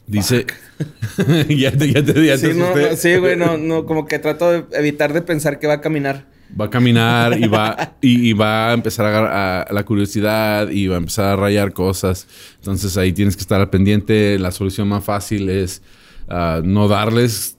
dice... 0.07 0.45
ya 1.49 1.71
te, 1.71 1.91
ya 1.91 2.03
te, 2.03 2.25
ya 2.25 2.37
te 2.37 2.37
Sí, 2.37 2.53
no, 2.53 2.65
asusté. 2.65 2.89
no, 2.89 2.95
sí, 2.95 3.15
güey, 3.17 3.35
no, 3.37 3.57
no, 3.57 3.85
como 3.85 4.05
que 4.05 4.19
trato 4.19 4.51
de 4.51 4.63
evitar 4.73 5.13
de 5.13 5.21
pensar 5.21 5.59
que 5.59 5.67
va 5.67 5.73
a 5.75 5.81
caminar. 5.81 6.25
Va 6.59 6.65
a 6.65 6.69
caminar 6.69 7.37
y 7.39 7.47
va, 7.47 7.95
y, 8.01 8.29
y 8.29 8.33
va 8.33 8.69
a 8.69 8.73
empezar 8.73 9.05
a 9.05 9.67
la 9.71 9.83
curiosidad 9.85 10.69
y 10.69 10.87
va 10.87 10.95
a 10.95 10.99
empezar 10.99 11.25
a 11.25 11.35
rayar 11.35 11.73
cosas. 11.73 12.27
Entonces 12.55 12.95
ahí 12.97 13.11
tienes 13.13 13.35
que 13.35 13.41
estar 13.41 13.59
al 13.59 13.69
pendiente. 13.69 14.39
La 14.39 14.51
solución 14.51 14.87
más 14.87 15.03
fácil 15.03 15.49
es 15.49 15.81
ah, 16.29 16.61
no 16.63 16.87
darles 16.87 17.57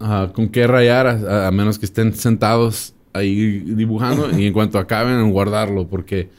ah, 0.00 0.30
con 0.34 0.48
qué 0.48 0.66
rayar, 0.66 1.06
a, 1.06 1.46
a 1.46 1.50
menos 1.50 1.78
que 1.78 1.86
estén 1.86 2.14
sentados 2.14 2.94
ahí 3.12 3.58
dibujando 3.60 4.36
y 4.38 4.46
en 4.46 4.52
cuanto 4.54 4.78
acaben, 4.78 5.30
guardarlo, 5.30 5.86
porque 5.86 6.30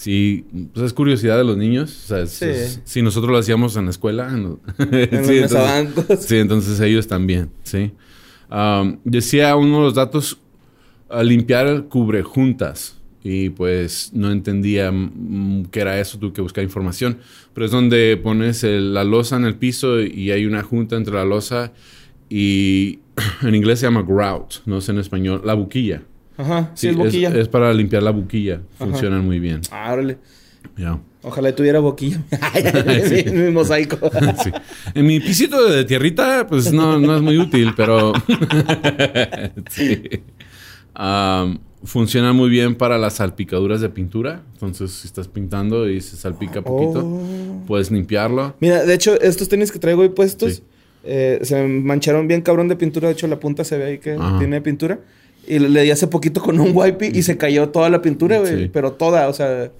si 0.00 0.46
pues 0.72 0.86
es 0.86 0.92
curiosidad 0.94 1.36
de 1.36 1.44
los 1.44 1.58
niños. 1.58 1.90
O 2.04 2.06
sea, 2.08 2.26
Sí. 2.26 2.46
es- 2.46 2.80
si 2.84 3.02
nosotros 3.02 3.30
lo 3.30 3.36
hacíamos 3.36 3.76
en 3.76 3.84
la 3.84 3.90
escuela, 3.90 4.28
en 4.28 4.58
En 4.78 5.10
los 5.10 5.26
Sí, 5.26 5.38
entonces-. 5.38 6.24
Sí, 6.24 6.36
entonces 6.36 6.80
ellos 6.80 7.06
también, 7.06 7.50
sí. 7.64 7.92
Um, 8.50 8.98
decía 9.04 9.54
uno 9.56 9.76
de 9.76 9.82
los 9.84 9.94
datos, 9.94 10.38
a 11.10 11.22
limpiar 11.22 11.84
cubre 11.88 12.22
juntas. 12.22 12.96
Y 13.22 13.50
pues 13.50 14.12
no 14.14 14.32
entendía 14.32 14.90
mm, 14.90 15.66
qué 15.70 15.80
era 15.80 16.00
eso, 16.00 16.18
tuve 16.18 16.32
que 16.32 16.40
buscar 16.40 16.64
información. 16.64 17.18
Pero 17.52 17.66
es 17.66 17.70
donde 17.72 18.16
pones 18.16 18.64
el- 18.64 18.94
la 18.94 19.04
losa 19.04 19.36
en 19.36 19.44
el 19.44 19.56
piso 19.56 20.00
y 20.00 20.30
hay 20.30 20.46
una 20.46 20.62
junta 20.62 20.96
entre 20.96 21.12
la 21.14 21.26
losa 21.26 21.72
y 22.30 23.00
en 23.42 23.54
inglés 23.54 23.80
se 23.80 23.86
llama 23.86 24.02
grout, 24.02 24.64
no 24.64 24.80
sé 24.80 24.92
en 24.92 24.98
español, 25.00 25.42
la 25.44 25.52
buquilla. 25.52 26.02
Ajá, 26.40 26.70
sí, 26.74 26.88
es 26.88 26.96
boquilla. 26.96 27.28
Es, 27.36 27.48
para 27.48 27.72
limpiar 27.72 28.02
la 28.02 28.10
buquilla, 28.10 28.60
funcionan 28.78 29.24
muy 29.24 29.38
bien. 29.40 29.60
Ah, 29.70 29.92
órale. 29.92 30.18
Ya. 30.76 30.98
Ojalá 31.22 31.54
tuviera 31.54 31.80
boquilla. 31.80 32.22
mi, 33.24 33.32
mi 33.32 33.50
mosaico. 33.50 33.98
Sí. 34.42 34.50
En 34.94 35.06
mi 35.06 35.20
pisito 35.20 35.68
de 35.68 35.84
tierrita, 35.84 36.46
pues 36.46 36.72
no, 36.72 36.98
no 36.98 37.16
es 37.16 37.22
muy 37.22 37.36
útil, 37.38 37.72
pero. 37.76 38.12
sí. 39.70 40.02
Am, 40.94 41.58
funciona 41.84 42.32
muy 42.32 42.50
bien 42.50 42.74
para 42.74 42.98
las 42.98 43.14
salpicaduras 43.14 43.80
de 43.80 43.88
pintura. 43.88 44.42
Entonces, 44.54 44.90
si 44.92 45.06
estás 45.06 45.28
pintando 45.28 45.88
y 45.88 46.00
se 46.00 46.16
salpica 46.16 46.62
poquito, 46.62 47.00
Oh. 47.04 47.62
puedes 47.66 47.90
limpiarlo. 47.90 48.54
Mira, 48.60 48.84
de 48.84 48.94
hecho, 48.94 49.18
estos 49.20 49.48
tenis 49.48 49.70
que 49.72 49.78
traigo 49.78 50.02
hoy 50.02 50.10
puestos 50.10 50.54
Sí. 50.56 50.62
eh, 51.04 51.38
se 51.42 51.66
mancharon 51.66 52.28
bien 52.28 52.42
cabrón 52.42 52.68
de 52.68 52.76
pintura. 52.76 53.08
De 53.08 53.14
hecho, 53.14 53.26
la 53.28 53.38
punta 53.40 53.64
se 53.64 53.78
ve 53.78 53.84
ahí 53.84 53.98
que 53.98 54.12
Ajá. 54.12 54.38
tiene 54.38 54.60
pintura. 54.60 54.98
Y 55.46 55.58
le 55.58 55.82
di 55.82 55.90
hace 55.90 56.06
poquito 56.06 56.40
con 56.40 56.60
un 56.60 56.70
wipe 56.74 57.10
y 57.12 57.22
se 57.22 57.36
cayó 57.36 57.70
toda 57.70 57.90
la 57.90 58.02
pintura, 58.02 58.38
güey. 58.38 58.64
Sí. 58.64 58.70
Pero 58.72 58.92
toda, 58.92 59.28
o 59.28 59.32
sea, 59.32 59.72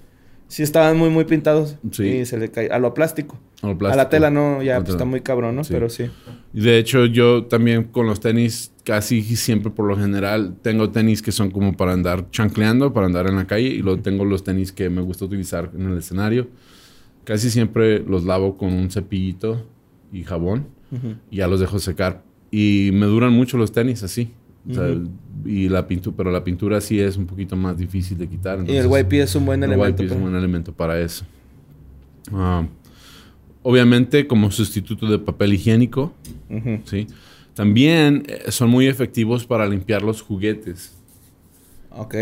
sí 0.48 0.62
estaban 0.62 0.96
muy, 0.96 1.10
muy 1.10 1.24
pintados. 1.24 1.76
Sí. 1.92 2.04
Y 2.04 2.26
se 2.26 2.38
le 2.38 2.50
cayó. 2.50 2.72
A 2.72 2.78
lo 2.78 2.92
plástico. 2.94 3.38
A 3.62 3.66
lo 3.68 3.72
A 3.74 3.78
plástico. 3.78 3.96
la 3.96 4.08
tela 4.08 4.30
no, 4.30 4.62
ya 4.62 4.76
A 4.76 4.80
pues, 4.80 4.90
está 4.90 5.04
muy 5.04 5.20
cabrón, 5.20 5.56
¿no? 5.56 5.64
Sí. 5.64 5.72
Pero 5.72 5.88
sí. 5.88 6.06
De 6.52 6.78
hecho, 6.78 7.06
yo 7.06 7.44
también 7.44 7.84
con 7.84 8.06
los 8.06 8.20
tenis, 8.20 8.72
casi 8.84 9.22
siempre 9.22 9.70
por 9.70 9.86
lo 9.86 9.96
general, 9.96 10.56
tengo 10.62 10.90
tenis 10.90 11.22
que 11.22 11.30
son 11.30 11.50
como 11.50 11.76
para 11.76 11.92
andar 11.92 12.30
chancleando, 12.30 12.92
para 12.92 13.06
andar 13.06 13.28
en 13.28 13.36
la 13.36 13.46
calle, 13.46 13.68
y 13.68 13.78
luego 13.78 14.00
tengo 14.00 14.24
los 14.24 14.42
tenis 14.42 14.72
que 14.72 14.90
me 14.90 15.02
gusta 15.02 15.26
utilizar 15.26 15.70
en 15.74 15.90
el 15.90 15.98
escenario. 15.98 16.48
Casi 17.24 17.50
siempre 17.50 18.00
los 18.00 18.24
lavo 18.24 18.56
con 18.56 18.72
un 18.72 18.90
cepillito 18.90 19.64
y 20.12 20.24
jabón, 20.24 20.66
y 21.30 21.36
ya 21.36 21.46
los 21.46 21.60
dejo 21.60 21.78
secar. 21.78 22.24
Y 22.50 22.90
me 22.92 23.06
duran 23.06 23.32
mucho 23.32 23.56
los 23.56 23.70
tenis 23.70 24.02
así. 24.02 24.32
O 24.70 24.74
sea, 24.74 24.96
y 25.44 25.68
la 25.68 25.86
pintura, 25.86 26.16
pero 26.16 26.30
la 26.30 26.44
pintura 26.44 26.80
sí 26.80 27.00
es 27.00 27.16
un 27.16 27.26
poquito 27.26 27.56
más 27.56 27.78
difícil 27.78 28.18
de 28.18 28.28
quitar. 28.28 28.62
y 28.66 28.76
el 28.76 28.86
wipe 28.86 29.20
es 29.20 29.34
un 29.34 29.46
buen 29.46 29.62
el 29.62 29.72
elemento. 29.72 30.02
wipe 30.02 30.12
es 30.12 30.16
un 30.16 30.22
buen 30.22 30.34
elemento 30.34 30.72
para 30.72 31.00
eso. 31.00 31.24
Ah, 32.32 32.66
obviamente, 33.62 34.26
como 34.26 34.50
sustituto 34.50 35.06
de 35.06 35.18
papel 35.18 35.54
higiénico. 35.54 36.12
¿sí? 36.84 37.06
También 37.54 38.24
eh, 38.26 38.50
son 38.50 38.70
muy 38.70 38.86
efectivos 38.86 39.46
para 39.46 39.66
limpiar 39.66 40.02
los 40.02 40.22
juguetes. 40.22 40.99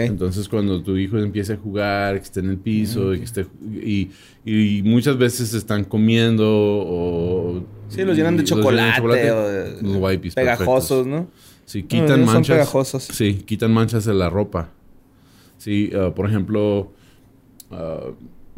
Entonces, 0.06 0.48
cuando 0.48 0.82
tu 0.82 0.96
hijo 0.96 1.18
empiece 1.18 1.52
a 1.52 1.56
jugar, 1.56 2.16
que 2.16 2.22
esté 2.22 2.40
en 2.40 2.50
el 2.50 2.56
piso 2.58 3.14
y 3.14 3.18
que 3.18 3.24
esté... 3.24 3.46
Y, 3.82 4.10
y 4.44 4.82
muchas 4.82 5.18
veces 5.18 5.52
están 5.52 5.84
comiendo 5.84 6.46
o... 6.48 7.62
Sí, 7.88 8.02
los 8.02 8.16
llenan 8.16 8.36
de 8.36 8.42
y 8.42 8.46
chocolate, 8.46 9.30
o 9.30 9.48
de- 9.48 9.98
wipes 9.98 10.34
pegajosos, 10.34 11.04
perfectos. 11.04 11.06
¿no? 11.06 11.28
Sí, 11.66 11.82
quitan 11.82 12.06
míos 12.06 12.26
son 12.26 12.34
manchas. 12.34 12.56
pegajosos. 12.56 13.02
Sí, 13.04 13.42
quitan 13.46 13.72
manchas 13.72 14.04
de 14.06 14.14
la 14.14 14.30
ropa. 14.30 14.70
Sí, 15.58 15.90
ah, 15.94 16.12
por 16.14 16.28
ejemplo, 16.28 16.92
ah, 17.70 18.06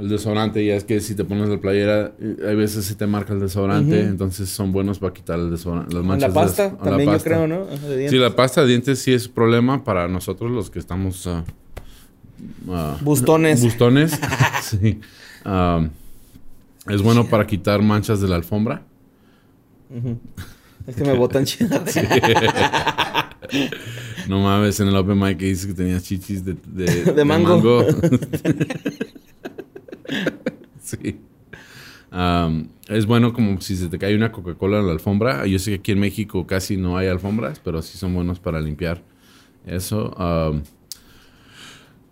el 0.01 0.09
desodorante, 0.09 0.65
ya 0.65 0.75
es 0.77 0.85
que 0.85 1.01
si 1.01 1.15
te 1.15 1.25
pones 1.25 1.49
la 1.49 1.59
playera, 1.61 2.13
eh, 2.19 2.37
hay 2.49 2.57
veces 2.57 2.85
se 2.87 2.95
te 2.95 3.07
marca 3.07 3.33
el 3.35 3.41
desodorante, 3.41 4.01
entonces 4.01 4.49
son 4.49 4.73
buenos 4.73 4.99
para 4.99 5.13
quitar 5.13 5.39
el 5.39 5.51
desodorante, 5.51 5.95
las 5.95 6.05
manchas. 6.05 6.35
la 6.35 6.41
de 6.41 6.47
pasta, 6.47 6.77
o 6.81 6.85
también 6.85 7.09
yo 7.09 7.13
pasta. 7.13 7.29
creo, 7.31 7.47
¿no? 7.47 7.67
De 7.67 8.09
Sí, 8.09 8.17
la 8.17 8.35
pasta 8.35 8.63
de 8.63 8.69
dientes 8.69 8.99
sí 8.99 9.13
es 9.13 9.29
problema 9.29 9.85
para 9.85 10.09
nosotros 10.09 10.51
los 10.51 10.71
que 10.71 10.79
estamos... 10.79 11.27
ah, 11.27 11.45
ah, 12.71 12.97
Bustones. 13.03 13.61
Bustones, 13.63 14.19
sí. 14.63 15.01
Es 16.89 17.03
bueno 17.03 17.27
para 17.27 17.47
quitar 17.47 17.83
manchas 17.83 18.21
de 18.21 18.29
la 18.29 18.37
alfombra. 18.37 18.83
Es 20.87 20.97
que 20.97 21.05
me 21.05 21.13
botan 21.13 21.45
chido. 21.47 21.79
No 24.29 24.41
mames, 24.43 24.81
en 24.81 24.89
el 24.89 24.97
Open 24.97 25.19
Mic 25.19 25.39
que 25.39 25.47
dices 25.47 25.67
que 25.67 25.75
tenías 25.75 26.03
chichis 26.05 26.45
de, 26.45 26.57
de, 26.67 27.13
De 27.13 27.25
mango. 27.25 27.85
sí. 30.81 31.21
Es 32.89 33.07
bueno 33.07 33.33
como 33.33 33.61
si 33.61 33.77
se 33.77 33.89
te 33.89 33.99
cae 33.99 34.17
una 34.17 34.33
Coca-Cola 34.33 34.81
en 34.81 34.87
la 34.87 34.93
alfombra. 34.93 35.47
Yo 35.47 35.59
sé 35.59 35.71
que 35.73 35.77
aquí 35.77 35.93
en 35.93 36.01
México 36.01 36.47
casi 36.47 36.77
no 36.77 36.97
hay 36.97 37.09
alfombras, 37.09 37.61
pero 37.61 37.83
sí 37.83 37.97
son 37.99 38.15
buenos 38.15 38.41
para 38.41 38.61
limpiar 38.61 39.03
eso. 39.67 40.15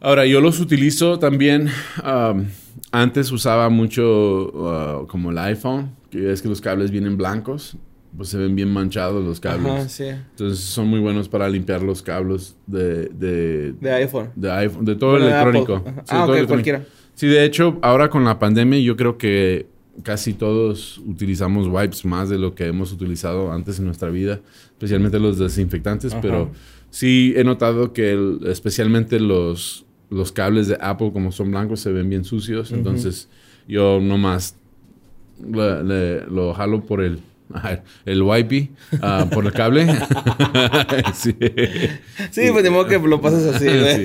Ahora, 0.01 0.27
yo 0.27 0.41
los 0.41 0.61
utilizo 0.61 1.19
también. 1.19 1.69
am, 2.05 2.47
antes 2.93 3.33
usaba 3.33 3.69
mucho 3.69 4.53
ah, 4.69 5.03
como 5.09 5.31
el 5.33 5.39
iPhone, 5.39 5.91
que 6.11 6.31
es 6.33 6.41
que 6.41 6.49
los 6.49 6.61
cables 6.61 6.91
vienen 6.91 7.17
blancos. 7.17 7.77
Pues 8.17 8.31
se 8.31 8.39
ven 8.39 8.55
bien 8.57 8.73
manchados 8.73 9.23
los 9.25 9.39
cables. 9.39 9.71
Ajá, 9.71 9.89
sí. 9.89 10.05
Entonces 10.07 10.61
son 10.61 10.87
muy 10.89 10.99
buenos 10.99 11.29
para 11.29 11.47
limpiar 11.49 11.83
los 11.83 12.01
cables 12.03 12.57
de, 12.67 13.07
de, 13.09 13.73
De 13.73 13.93
iPhone. 13.93 14.31
de 14.35 14.51
iPhone, 14.51 14.85
de 14.87 14.97
todo 14.97 15.11
Bueno, 15.11 15.27
electrónico. 15.27 15.83
Sí, 15.85 15.85
Ah, 15.87 15.93
de 15.93 16.05
todo 16.05 16.35
electrónico. 16.37 16.47
cualquiera. 16.49 16.85
Sí, 17.19 17.27
de 17.27 17.45
hecho, 17.45 17.81
ahora 17.83 18.11
con 18.11 18.25
la 18.25 18.39
pandemia 18.39 18.79
yo 18.79 18.97
creo 18.97 19.19
que 19.19 19.67
casi 20.05 20.35
todos 20.35 20.99
utilizamos 20.99 21.67
wipes 21.67 22.05
más 22.05 22.29
de 22.29 22.39
lo 22.39 22.55
que 22.55 22.67
hemos 22.69 22.93
utilizado 22.93 23.51
antes 23.51 23.81
en 23.81 23.87
nuestra 23.87 24.09
vida, 24.09 24.39
especialmente 24.71 25.19
los 25.19 25.37
desinfectantes, 25.37 26.13
Ajá. 26.13 26.21
pero 26.23 26.53
sí 26.91 27.33
he 27.37 27.43
notado 27.43 27.93
que 27.93 28.13
el- 28.13 28.39
especialmente 28.47 29.19
los, 29.19 29.85
los 30.11 30.31
cables 30.31 30.69
de 30.69 30.79
Apple 30.81 31.11
como 31.13 31.33
son 31.33 31.51
blancos 31.51 31.81
se 31.81 31.91
ven 31.91 32.09
bien 32.09 32.23
sucios, 32.23 32.71
entonces 32.71 33.29
yo 33.67 33.99
nomás 34.01 34.55
le- 35.45 35.83
le- 35.83 36.27
lo 36.27 36.55
jalo 36.55 36.83
por 36.87 37.03
el 37.03 37.19
el 38.05 38.23
wipey 38.23 38.71
ah, 39.03 39.27
por 39.33 39.47
el 39.47 39.53
cable. 39.53 39.87
sí. 41.15 41.37
Sí, 42.31 42.49
pues 42.53 42.63
de 42.63 42.71
modo 42.71 42.87
que 42.87 42.99
lo 42.99 43.21
pasas 43.21 43.55
así. 43.55 43.67
Sí. 43.69 44.03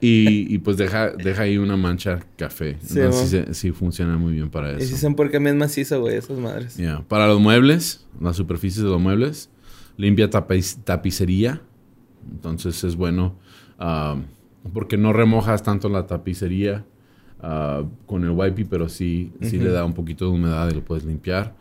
Y, 0.00 0.54
y 0.54 0.58
pues 0.58 0.76
deja, 0.76 1.10
deja 1.10 1.42
ahí 1.42 1.58
una 1.58 1.76
mancha 1.76 2.20
café. 2.36 2.76
Sí, 2.82 3.00
Entonces 3.00 3.56
sí, 3.56 3.72
funciona 3.72 4.16
muy 4.16 4.34
bien 4.34 4.50
para 4.50 4.72
Y 4.74 4.80
si 4.80 4.94
eso. 4.94 4.96
son 4.98 5.14
porque 5.14 5.38
es 5.38 5.54
macizo, 5.54 6.00
güey, 6.00 6.16
esas 6.16 6.38
madres. 6.38 6.78
Para 7.08 7.26
los 7.26 7.40
muebles, 7.40 8.04
las 8.20 8.36
superficies 8.36 8.84
de 8.84 8.90
los 8.90 9.00
muebles, 9.00 9.50
limpia 9.96 10.28
tapicería. 10.30 11.62
Entonces 12.30 12.82
es 12.84 12.96
bueno 12.96 13.38
ah, 13.78 14.16
porque 14.72 14.96
no 14.96 15.12
remojas 15.12 15.62
tanto 15.62 15.88
la 15.88 16.06
tapicería 16.06 16.84
ah, 17.40 17.82
con 18.06 18.24
el 18.24 18.30
wipey, 18.30 18.64
pero 18.64 18.88
sí, 18.88 19.32
sí 19.42 19.58
le 19.58 19.70
da 19.70 19.84
un 19.84 19.94
poquito 19.94 20.26
de 20.26 20.32
humedad 20.32 20.70
y 20.70 20.74
lo 20.74 20.84
puedes 20.84 21.04
limpiar. 21.04 21.54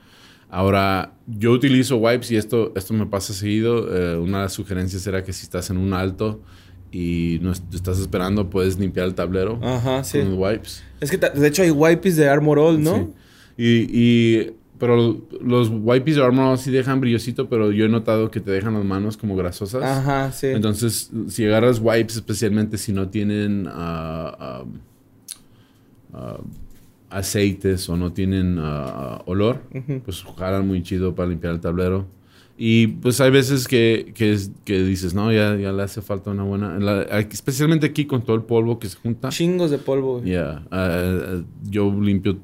Ahora, 0.53 1.15
yo 1.25 1.51
utilizo 1.51 1.97
wipes 1.97 2.29
y 2.29 2.35
esto, 2.35 2.73
esto 2.75 2.93
me 2.93 3.07
pasa 3.07 3.33
seguido. 3.33 3.87
Eh, 3.91 4.19
una 4.19 4.37
de 4.37 4.43
las 4.43 4.53
sugerencias 4.53 5.07
era 5.07 5.23
que 5.23 5.33
si 5.33 5.45
estás 5.45 5.71
en 5.71 5.77
un 5.77 5.93
alto 5.93 6.43
y 6.91 7.39
no 7.41 7.51
estás 7.51 7.97
esperando, 7.97 8.51
puedes 8.51 8.77
limpiar 8.77 9.07
el 9.07 9.15
tablero 9.15 9.59
Ajá, 9.63 10.03
sí. 10.03 10.19
con 10.19 10.37
wipes. 10.37 10.83
Es 11.01 11.09
que 11.09 11.17
de 11.17 11.47
hecho 11.47 11.63
hay 11.63 11.71
wipes 11.71 12.17
de 12.17 12.29
Armor 12.29 12.59
All, 12.59 12.83
¿no? 12.83 13.11
Sí. 13.57 13.87
Y, 13.91 14.51
pero 14.77 15.25
los 15.41 15.71
wipes 15.71 16.17
de 16.17 16.23
Armor 16.23 16.45
All 16.51 16.59
sí 16.59 16.69
dejan 16.69 17.01
brillosito, 17.01 17.49
pero 17.49 17.71
yo 17.71 17.85
he 17.85 17.89
notado 17.89 18.29
que 18.29 18.39
te 18.39 18.51
dejan 18.51 18.75
las 18.75 18.85
manos 18.85 19.17
como 19.17 19.35
grasosas. 19.35 19.81
Ajá, 19.81 20.31
sí. 20.31 20.49
Entonces, 20.49 21.09
si 21.29 21.47
agarras 21.47 21.79
wipes, 21.81 22.17
especialmente 22.17 22.77
si 22.77 22.93
no 22.93 23.09
tienen 23.09 23.65
uh, 23.65 24.67
aceites 27.13 27.87
o 27.89 27.97
no 27.97 28.11
tienen 28.11 28.57
ah, 28.59 29.21
olor, 29.25 29.61
pues 30.03 30.23
jalan 30.37 30.67
muy 30.67 30.83
chido 30.83 31.15
para 31.15 31.29
limpiar 31.29 31.53
el 31.53 31.59
tablero. 31.59 32.07
Y 32.55 32.87
pues 32.87 33.19
hay 33.19 33.31
veces 33.31 33.67
que, 33.67 34.11
que, 34.13 34.37
que 34.63 34.83
dices, 34.83 35.15
no, 35.15 35.31
ya, 35.31 35.55
ya, 35.55 35.71
le 35.71 35.81
hace 35.81 36.03
falta 36.03 36.29
una 36.29 36.43
buena. 36.43 36.77
especialmente 37.31 37.87
aquí 37.87 38.05
con 38.05 38.23
todo 38.23 38.35
el 38.35 38.43
polvo 38.43 38.77
que 38.77 38.87
se 38.89 38.97
junta. 38.97 39.29
Chingos 39.29 39.71
de 39.71 39.79
polvo. 39.79 40.23
Ya. 40.23 40.63
Ah, 40.69 41.41
yo 41.63 41.91
limpio 41.99 42.37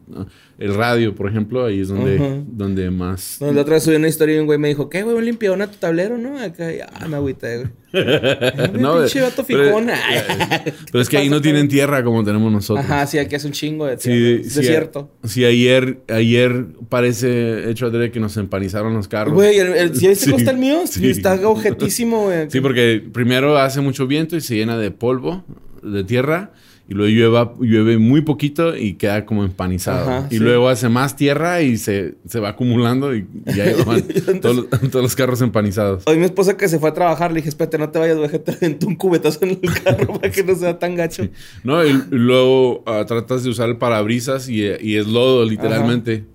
el 0.58 0.74
radio, 0.74 1.14
por 1.14 1.30
ejemplo, 1.30 1.64
ahí 1.64 1.82
es 1.82 1.90
donde, 1.90 2.44
donde 2.48 2.90
más. 2.90 3.40
la 3.40 3.62
otra 3.62 3.76
vez 3.76 3.84
subí 3.84 3.98
una 3.98 4.08
historia 4.08 4.38
y 4.38 4.40
un 4.40 4.48
güey 4.48 4.58
me 4.58 4.70
dijo, 4.70 4.90
¿qué, 4.90 5.04
güey? 5.04 5.16
Un 5.16 5.26
limpiadón 5.26 5.62
a 5.62 5.68
tu 5.68 5.78
tablero, 5.78 6.18
¿no? 6.18 6.40
Acá, 6.40 6.70
ah, 6.92 7.08
me 7.08 7.16
agüité, 7.16 7.58
güey. 7.58 7.70
No, 7.94 9.00
pinche 9.00 9.22
vato. 9.22 9.46
Pero, 9.48 11.02
es 11.02 11.10
que 11.10 11.18
ahí 11.18 11.30
no 11.30 11.42
tienen 11.42 11.68
tierra 11.68 12.04
como 12.04 12.24
tenemos 12.24 12.52
nosotros. 12.52 12.86
Ajá, 12.86 13.06
sí, 13.08 13.18
aquí 13.18 13.36
es 13.36 13.46
un 13.46 13.52
chingo 13.52 13.86
de 13.86 13.98
tierra. 13.98 14.44
Sí, 14.44 14.56
desierto. 14.56 15.12
Sí, 15.24 15.46
ayer, 15.46 16.00
ayer 16.08 16.66
parece 16.90 17.70
hecho 17.70 17.90
de 17.90 18.12
que 18.12 18.20
nos 18.20 18.38
empanizaron 18.38 18.94
los 18.94 19.08
carros. 19.08 19.34
Güey, 19.34 19.58
el, 19.58 19.96
¿si 19.96 20.08
este 20.08 20.32
costa 20.32 20.52
el 20.52 20.58
mío? 20.58 20.82
Está 20.84 21.48
objetísimo, 21.48 22.26
güey. 22.26 22.50
Sí, 22.50 22.62
porque 22.62 23.04
primero 23.12 23.58
hace 23.58 23.82
mucho 23.82 24.08
viento 24.08 24.36
y 24.36 24.42
se 24.42 24.56
llena 24.56 24.78
de 24.78 24.92
polvo, 24.92 25.44
de 25.82 26.04
tierra 26.04 26.52
y 26.90 26.96
luego 26.96 27.12
llueve, 27.12 27.52
llueve 27.60 27.98
muy 28.00 28.22
poquito 28.22 28.76
y 28.76 28.96
queda 28.96 29.24
como 29.24 29.44
empanizado. 29.44 30.26
y 30.32 30.40
luego 30.40 30.70
hace 30.70 30.90
más 30.90 31.16
tierra 31.16 31.62
y 31.62 31.78
se, 31.78 32.16
se 32.28 32.40
va 32.40 32.50
acumulando 32.50 33.16
y, 33.16 33.28
ya 33.46 33.76
van 33.86 34.02
todos, 34.42 34.66
los 34.96 35.16
carros 35.16 35.40
empanizados. 35.42 36.02
Hoy 36.08 36.18
mi 36.18 36.26
esposa 36.26 36.58
que 36.58 36.68
se 36.68 36.80
fue 36.80 36.90
a 36.90 36.94
trabajar 36.96 37.30
le 37.32 37.38
dije, 37.38 37.50
espérate, 37.50 37.78
no 37.78 37.90
te 37.92 38.00
vayas, 38.00 38.18
güey, 38.18 38.30
te 38.40 38.86
un 38.88 38.96
cubetazo 38.96 39.38
en 39.44 39.60
el 39.62 39.84
carro 39.84 40.14
para 40.20 40.32
que 40.32 40.44
no 40.44 40.56
sea 40.56 40.80
tan 40.80 40.96
gacho. 40.96 41.28
No, 41.64 41.86
y, 41.86 41.94
luego 42.10 42.84
ah, 42.88 43.06
tratas 43.08 43.44
de 43.44 43.52
usar 43.52 43.70
el 43.70 43.78
parabrisas 43.78 44.50
y, 44.50 44.66
es 44.66 45.06
lodo, 45.06 45.46
literalmente. 45.46 46.26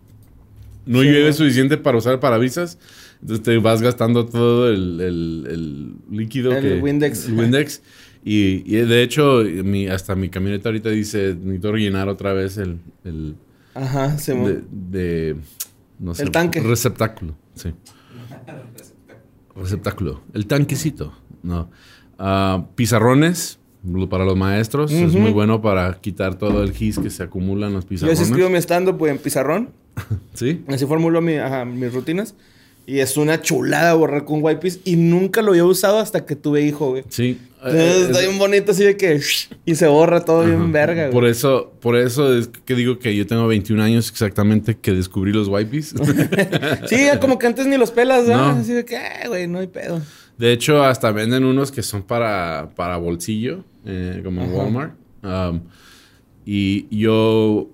No 0.87 1.03
llueve 1.03 1.33
suficiente 1.33 1.79
para 1.79 1.99
usar 1.99 2.13
el 2.13 2.21
parabrisas. 2.21 2.79
Entonces 3.23 3.43
te 3.43 3.59
vas 3.59 3.83
gastando 3.83 4.27
todo 4.27 4.71
el, 4.71 5.01
el, 5.01 5.95
líquido 6.11 6.53
el 6.53 6.63
que... 6.63 6.81
Windex. 6.81 7.27
El 7.27 7.35
Windex. 7.35 7.83
Y, 8.27 8.63
de 8.63 9.03
hecho, 9.03 9.43
mi, 9.65 9.87
hasta 9.87 10.15
mi 10.15 10.31
camioneta 10.31 10.71
ahorita 10.71 10.89
dice, 10.89 11.35
necesito 11.35 11.73
rellenar 11.73 12.09
otra 12.09 12.33
vez 12.33 12.57
el... 12.57 12.79
el 13.05 13.37
Ajá, 13.75 14.17
se 14.19 14.35
de, 14.35 14.63
de, 14.71 15.37
no 15.99 16.15
sé, 16.15 16.23
El 16.23 16.31
tanque. 16.31 16.61
Receptáculo, 16.61 17.35
sí. 17.55 17.75
receptáculo. 19.57 20.23
El 20.33 20.47
tanquecito, 20.47 21.13
no. 21.43 21.69
Uh, 22.19 22.65
pizarrones 22.75 23.59
para 24.09 24.25
los 24.25 24.37
maestros. 24.37 24.91
Es 24.91 25.13
muy 25.13 25.31
bueno 25.31 25.61
para 25.61 25.93
quitar 26.01 26.37
todo 26.37 26.63
el 26.63 26.73
gis 26.73 26.99
que 26.99 27.11
se 27.11 27.23
acumula 27.23 27.67
en 27.67 27.75
los 27.75 27.85
pizarrones. 27.85 28.19
Yo 28.19 28.25
escribo 28.25 28.49
mi 28.49 28.59
stand-up 28.59 29.05
en 29.07 29.19
pizarrón. 29.19 29.71
¿Sí? 30.35 30.65
Así 30.69 30.87
formulo 30.87 31.21
mi, 31.21 31.35
mis 31.75 31.93
rutinas. 31.93 32.35
Y 32.87 32.99
es 32.99 33.17
una 33.17 33.41
chulada 33.41 33.95
borrar 33.95 34.25
con 34.25 34.43
wipes. 34.43 34.81
Y 34.85 34.97
nunca 34.97 35.43
lo 35.43 35.53
había 35.53 35.65
usado 35.65 35.99
hasta 35.99 36.27
que 36.27 36.37
tuve 36.37 36.63
hijo, 36.63 36.91
güey. 36.91 37.05
Sí. 37.09 37.41
Entonces, 37.57 38.09
está 38.09 38.21
bien 38.21 38.39
bonito 38.39 38.73
así 38.73 38.85
de 38.85 38.97
que... 38.97 39.21
Y 39.65 39.75
se 39.75 39.87
borra 39.87 40.23
todo 40.23 40.45
bien 40.45 40.71
verga, 40.71 41.05
güey. 41.05 41.13
Por 41.13 41.25
eso, 41.25 41.73
por 41.81 41.97
eso 41.97 42.37
es 42.37 42.49
que 42.49 42.75
digo 42.75 42.99
que 42.99 43.17
yo 43.17 43.27
tengo 43.27 43.47
21 43.47 43.83
años 43.83 44.11
exactamente 44.11 44.77
que 44.77 44.93
descubrí 44.93 45.33
los 45.33 45.49
wipes. 45.49 45.95
sí, 46.89 47.07
como 47.23 47.39
que 47.39 47.47
antes 47.47 47.67
ni 47.67 47.79
los 47.79 47.91
pelas, 47.91 48.27
¿no? 48.27 48.49
Así 48.51 48.75
de 48.75 48.85
que, 48.85 48.99
güey, 49.29 49.47
no 49.49 49.61
hay 49.61 49.69
pedo. 49.69 50.03
De 50.37 50.53
hecho, 50.53 50.83
hasta 50.85 51.11
venden 51.11 51.45
unos 51.45 51.73
que 51.73 51.83
son 51.83 52.03
para, 52.03 52.71
para 52.75 52.99
bolsillo, 52.99 53.65
eh, 53.87 54.21
como 54.23 54.43
en 54.43 54.53
Walmart. 54.53 54.95
Um, 55.23 55.61
y 56.45 56.95
yo, 56.95 57.71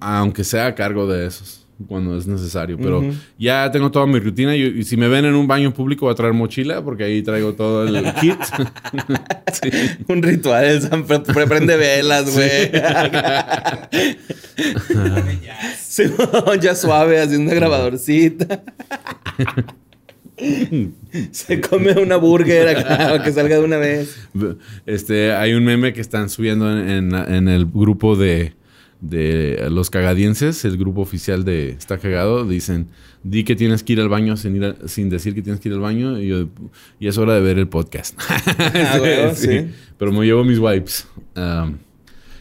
aunque 0.00 0.44
sea 0.44 0.66
a 0.66 0.74
cargo 0.74 1.06
de 1.06 1.26
esos 1.26 1.61
cuando 1.86 2.16
es 2.16 2.26
necesario. 2.26 2.76
Pero 2.78 3.04
ya 3.38 3.70
tengo 3.70 3.90
toda 3.90 4.06
mi 4.06 4.18
rutina 4.18 4.56
y, 4.56 4.82
si 4.84 4.96
me 4.96 5.08
ven 5.08 5.24
en 5.24 5.34
un 5.34 5.46
baño 5.46 5.72
público 5.72 6.06
voy 6.06 6.12
a 6.12 6.16
traer 6.16 6.32
mochila 6.32 6.82
porque 6.82 7.04
ahí 7.04 7.22
traigo 7.22 7.54
todo 7.54 7.86
el 7.86 8.12
kit. 8.20 8.38
Un 10.08 10.22
ritual, 10.22 10.80
prende 11.46 11.76
velas, 11.76 12.34
güey. 12.34 12.70
ya 16.60 16.74
suave, 16.74 17.20
haciendo 17.20 17.50
una 17.50 17.54
grabadorcita. 17.54 18.62
Se 21.30 21.60
come 21.60 21.92
una 21.92 22.16
burger 22.16 22.68
acá 22.76 22.96
para 22.96 23.22
que 23.22 23.32
salga 23.32 23.58
de 23.58 23.64
una 23.64 23.76
vez. 23.76 24.16
Este, 24.86 25.32
hay 25.32 25.54
un 25.54 25.64
meme 25.64 25.92
que 25.92 26.00
están 26.00 26.28
subiendo 26.28 26.70
en 26.70 27.48
el 27.48 27.66
grupo 27.66 28.16
de 28.16 28.54
de 29.02 29.66
los 29.68 29.90
cagadienses, 29.90 30.64
el 30.64 30.78
grupo 30.78 31.00
oficial 31.00 31.44
de 31.44 31.70
Está 31.70 31.98
Cagado, 31.98 32.46
dicen, 32.46 32.86
di 33.24 33.42
que 33.42 33.56
tienes 33.56 33.82
que 33.82 33.94
ir 33.94 34.00
al 34.00 34.08
baño 34.08 34.36
sin, 34.36 34.56
ir 34.56 34.76
sin 34.86 35.10
decir 35.10 35.34
que 35.34 35.42
tienes 35.42 35.60
que 35.60 35.68
ir 35.68 35.74
al 35.74 35.80
baño 35.80 36.22
y, 36.22 36.48
es 37.00 37.18
hora 37.18 37.34
de 37.34 37.40
ver 37.40 37.58
el 37.58 37.68
podcast. 37.68 38.18
Ah, 38.58 39.32
sí, 39.34 39.70
Pero 39.98 40.12
me 40.12 40.24
llevo 40.24 40.44
mis 40.44 40.58
wipes. 40.58 41.08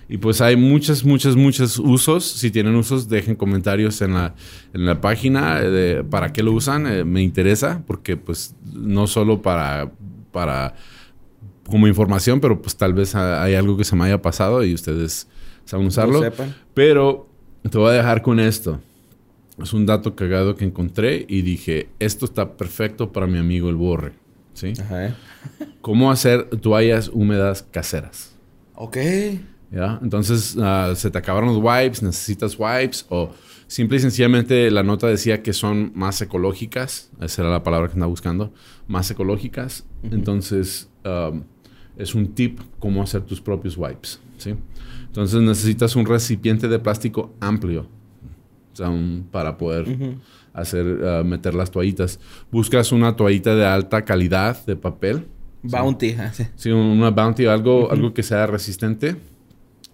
y 0.08 0.18
pues 0.18 0.40
hay 0.40 0.56
muchos, 0.56 1.04
muchos, 1.04 1.36
muchos 1.36 1.80
usos. 1.80 2.26
Si 2.26 2.52
tienen 2.52 2.76
usos, 2.76 3.10
dejen 3.10 3.36
comentarios 3.36 4.00
en 4.02 4.14
la, 4.14 4.36
en 4.74 4.86
la 4.86 5.02
página 5.02 5.62
de 5.62 6.04
para 6.04 6.32
qué 6.32 6.44
lo 6.44 6.52
usan. 6.52 6.86
Eh, 6.86 7.04
me 7.04 7.24
interesa 7.24 7.82
porque 7.88 8.18
pues 8.18 8.56
no 8.72 9.08
solo 9.08 9.42
para... 9.42 9.92
para 10.32 10.76
como 11.66 11.88
información, 11.88 12.42
pero 12.42 12.62
pues 12.62 12.76
tal 12.76 12.94
vez 12.94 13.16
hay 13.16 13.54
algo 13.54 13.78
que 13.78 13.86
se 13.86 13.96
me 13.96 14.04
haya 14.04 14.22
pasado 14.22 14.62
y 14.66 14.74
ustedes 14.74 15.30
saben 15.72 15.88
usarlo. 15.88 16.22
pero 16.74 17.30
te 17.70 17.78
voy 17.78 17.92
a 17.92 17.94
dejar 17.94 18.22
con 18.22 18.42
esto. 18.42 18.82
Es 19.58 19.72
un 19.72 19.86
dato 19.86 20.18
cagado 20.18 20.56
que 20.56 20.66
encontré 20.66 21.26
y 21.30 21.44
dije, 21.44 21.88
esto 22.00 22.26
está 22.26 22.58
perfecto 22.58 23.14
para 23.14 23.26
mi 23.26 23.38
amigo 23.38 23.70
el 23.70 23.76
borre. 23.76 24.12
¿Sí? 24.54 24.74
Ajá. 24.82 25.16
¿Cómo 25.82 26.12
hacer 26.12 26.50
toallas 26.58 27.10
húmedas 27.14 27.64
caseras? 27.64 28.36
Ok. 28.76 28.98
¿Ya? 29.72 29.98
Entonces, 30.02 30.58
ah, 30.60 30.92
se 30.94 31.10
te 31.10 31.18
acabaron 31.18 31.48
los 31.54 31.60
wipes, 31.64 32.04
necesitas 32.04 32.58
wipes 32.60 33.06
o 33.08 33.32
simple 33.68 33.96
y 33.96 34.02
sencillamente 34.02 34.70
la 34.72 34.84
nota 34.84 35.08
decía 35.08 35.42
que 35.42 35.54
son 35.54 35.94
más 35.96 36.22
ecológicas. 36.22 37.12
Esa 37.22 37.44
era 37.44 37.52
la 37.52 37.64
palabra 37.64 37.88
que 37.88 37.94
andaba 37.94 38.10
buscando. 38.10 38.52
Más 38.88 39.10
ecológicas. 39.10 39.86
Entonces, 40.04 40.90
es 41.96 42.14
un 42.14 42.34
tip 42.34 42.60
cómo 42.80 43.02
hacer 43.02 43.22
tus 43.22 43.40
propios 43.40 43.78
wipes. 43.78 44.20
¿sí? 44.38 44.56
Entonces 45.12 45.42
necesitas 45.42 45.98
un 45.98 46.06
recipiente 46.06 46.70
de 46.70 46.80
plástico 46.80 47.36
amplio 47.42 47.86
para 49.30 49.58
poder 49.58 49.86
hacer, 50.54 51.02
ah, 51.04 51.22
meter 51.26 51.54
las 51.54 51.70
toallitas. 51.70 52.18
Buscas 52.50 52.94
una 52.94 53.18
toallita 53.18 53.54
de 53.54 53.66
alta 53.66 54.06
calidad 54.06 54.66
de 54.66 54.78
papel. 54.78 55.28
Bounty. 55.64 56.16
¿sí? 56.32 56.46
sí, 56.56 56.72
una 56.72 57.12
bounty, 57.12 57.46
algo, 57.46 57.92
algo 57.92 58.14
que 58.14 58.24
sea 58.24 58.48
resistente. 58.48 59.18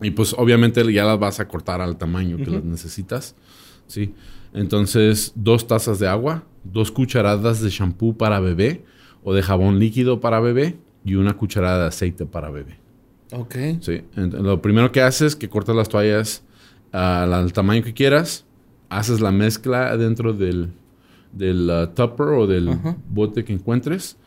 Y 0.04 0.12
pues 0.12 0.36
obviamente 0.38 0.84
ya 0.94 1.04
las 1.04 1.18
vas 1.18 1.40
a 1.40 1.48
cortar 1.48 1.82
al 1.82 1.98
tamaño 1.98 2.38
que 2.38 2.52
las 2.52 2.64
necesitas. 2.64 3.36
¿sí? 3.88 4.14
Entonces, 4.54 5.32
dos 5.34 5.66
tazas 5.66 5.98
de 5.98 6.08
agua, 6.08 6.44
dos 6.64 6.92
cucharadas 6.92 7.60
de 7.60 7.72
shampoo 7.72 8.16
para 8.16 8.40
bebé 8.40 8.86
o 9.24 9.34
de 9.34 9.42
jabón 9.42 9.80
líquido 9.80 10.20
para 10.20 10.40
bebé 10.40 10.78
y 11.04 11.16
una 11.16 11.36
cucharada 11.36 11.82
de 11.82 11.88
aceite 11.88 12.28
para 12.28 12.52
bebé. 12.52 12.78
Ok. 13.32 13.56
Sí. 13.82 14.04
Lo 14.16 14.62
primero 14.62 14.92
que 14.92 15.02
haces 15.02 15.28
es 15.28 15.36
que 15.36 15.50
cortas 15.50 15.76
las 15.76 15.90
toallas 15.90 16.44
al 16.92 17.54
tamaño 17.54 17.84
que 17.84 17.94
quieras. 17.94 18.46
Haces 18.90 19.20
la 19.20 19.32
mezcla 19.32 19.98
dentro 19.98 20.34
del, 20.34 20.70
del 21.34 21.70
uh, 21.70 21.88
tupper 21.88 22.28
o 22.28 22.48
del 22.48 22.78
bote 23.10 23.44
que 23.44 23.54
encuentres. 23.54 24.18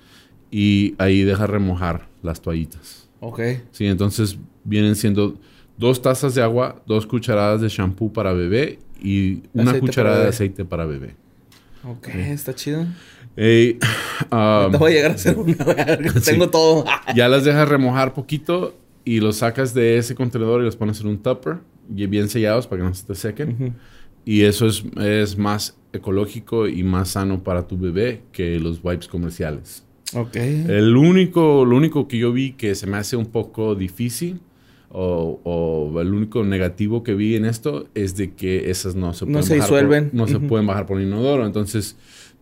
Y 0.51 0.95
ahí 0.99 1.23
dejas 1.23 1.49
remojar 1.49 2.09
las 2.23 2.41
toallitas. 2.41 3.09
Ok. 3.21 3.41
Sí, 3.71 3.87
entonces 3.87 4.39
vienen 4.65 4.97
siendo 4.97 5.39
dos 5.77 6.03
tazas 6.03 6.35
de 6.35 6.43
agua, 6.43 6.83
dos 6.87 7.07
cucharadas 7.07 7.61
de 7.61 7.69
shampoo 7.69 8.13
para 8.13 8.33
bebé 8.33 8.79
y 9.03 9.43
una 9.55 9.79
cucharada 9.79 10.23
de 10.23 10.29
aceite 10.29 10.65
para 10.65 10.85
bebé. 10.85 11.15
Ok, 11.85 12.09
está 12.09 12.55
chido. 12.55 12.87
Ey, 13.37 13.79
um, 14.31 14.73
voy 14.73 14.93
a 14.93 14.95
llegar 14.95 15.11
a 15.13 15.15
hacer 15.15 15.39
una, 15.39 15.55
Tengo 16.25 16.51
todo. 16.51 16.85
ya 17.15 17.29
las 17.29 17.45
dejas 17.45 17.69
remojar 17.69 18.13
poquito 18.13 18.75
y 19.05 19.21
los 19.21 19.39
sacas 19.39 19.75
de 19.75 19.99
ese 19.99 20.15
contenedor 20.15 20.61
y 20.61 20.65
los 20.65 20.77
pones 20.77 21.01
en 21.01 21.09
un 21.09 21.19
tupper 21.19 21.59
y 21.95 22.07
bien 22.07 22.29
sellados 22.29 22.67
para 22.67 22.83
que 22.83 22.89
no 22.89 22.95
se 22.95 23.07
te 23.07 23.15
sequen. 23.15 23.75
Y 24.25 24.43
eso 24.43 24.67
es, 24.67 24.85
es 25.01 25.37
más 25.39 25.77
ecológico 25.93 26.69
y 26.69 26.83
más 26.83 27.11
sano 27.11 27.43
para 27.43 27.67
tu 27.67 27.79
bebé 27.79 28.23
que 28.33 28.59
los 28.61 28.81
wipes 28.83 29.09
comerciales. 29.09 29.85
Ok. 30.15 30.37
El 30.37 30.97
único, 30.97 31.65
lo 31.65 31.77
único 31.77 32.09
que 32.09 32.19
yo 32.19 32.33
vi 32.33 32.53
que 32.53 32.75
se 32.75 32.87
me 32.87 32.97
hace 32.97 33.17
un 33.17 33.27
poco 33.27 33.75
difícil 33.75 34.41
o, 34.93 35.99
el 36.01 36.13
único 36.13 36.43
negativo 36.45 37.05
que 37.05 37.15
vi 37.15 37.37
en 37.37 37.45
esto 37.45 37.87
es 37.95 38.17
de 38.17 38.33
que 38.35 38.71
esas 38.71 38.97
no 38.97 39.13
se 39.15 39.25
pueden 39.25 39.41
bajar 39.41 39.61
disuelven. 39.61 40.11
no 40.13 40.27
se 40.27 40.41
pueden 40.41 40.67
bajar 40.67 40.87
por 40.87 41.01
inodoro. 41.01 41.47
Entonces, 41.47 41.97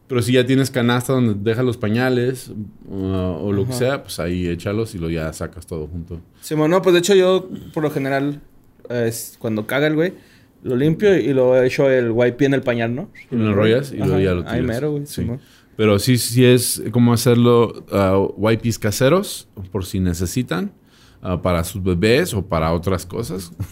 pero 0.09 0.23
si 0.23 0.33
ya 0.33 0.45
tienes 0.47 0.71
canasta 0.71 1.13
donde 1.13 1.35
dejas 1.35 1.65
los 1.65 1.77
pañales 1.77 2.51
uh, 2.89 2.97
o 2.97 3.53
lo 3.53 3.67
que 3.67 3.75
sea, 3.75 4.03
pues 4.03 4.19
ahí 4.19 4.49
échalos 4.49 4.95
y 4.95 4.99
lo 4.99 5.11
ya 5.11 5.33
sacas 5.33 5.67
todo 5.67 5.87
junto. 5.87 6.21
Sí, 6.41 6.55
bueno, 6.55 6.81
pues 6.83 6.95
de 6.95 6.99
hecho 7.01 7.15
yo 7.15 7.49
por 7.75 7.83
lo 7.83 7.91
general 7.91 8.41
es 8.89 9.37
cuando 9.39 9.67
caga 9.67 9.87
el 9.87 9.95
güey 9.95 10.15
lo 10.63 10.77
limpio 10.77 11.17
y 11.17 11.33
lo 11.33 11.63
echo 11.63 11.89
el 11.91 12.11
wipe 12.11 12.45
en 12.47 12.55
el 12.55 12.63
pañal, 12.63 12.95
¿no? 12.95 13.11
Y 13.31 13.37
lo 13.37 13.49
enrollas 13.49 13.93
y 13.93 13.99
luego 13.99 14.19
ya 14.19 14.35
lo 14.35 14.43
tiras. 14.43 14.55
Ahí 14.55 14.63
mero, 14.63 14.93
güey. 14.93 15.07
Sí. 15.07 15.27
Pero 15.77 15.99
sí, 15.99 16.19
sí 16.19 16.45
es 16.45 16.83
como 16.91 17.13
hacerlo 17.13 17.85
uh, 17.93 18.59
caseros 18.81 19.49
por 19.71 19.85
si 19.85 20.01
necesitan. 20.01 20.73
Ah, 21.21 21.41
para 21.43 21.65
sus 21.65 21.83
bebés 21.83 22.33
o 22.33 22.43
para 22.43 22.73
otras 22.73 23.07
cosas. 23.07 23.53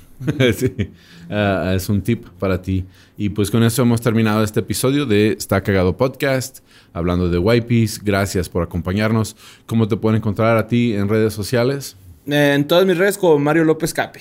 Ah, 1.28 1.72
es 1.74 1.88
un 1.88 2.02
tip 2.02 2.24
para 2.38 2.62
ti. 2.62 2.85
Y 3.16 3.30
pues 3.30 3.50
con 3.50 3.64
eso 3.64 3.82
hemos 3.82 4.00
terminado 4.00 4.44
este 4.44 4.61
episodio 4.61 5.04
de 5.04 5.32
Está 5.32 5.61
Cagado 5.61 5.96
Podcast, 5.96 6.61
hablando 6.92 7.28
de 7.28 7.37
Wipes. 7.37 8.00
Gracias 8.02 8.48
por 8.48 8.62
acompañarnos. 8.62 9.35
¿Cómo 9.66 9.88
te 9.88 9.96
pueden 9.96 10.18
encontrar 10.18 10.56
a 10.56 10.68
ti 10.68 10.94
en 10.94 11.09
redes 11.09 11.35
sociales? 11.35 11.96
En 12.26 12.64
todas 12.68 12.87
mis 12.87 12.96
redes 12.96 13.18
como 13.18 13.40
Mario 13.40 13.64
López 13.64 13.92
Capi. 13.92 14.20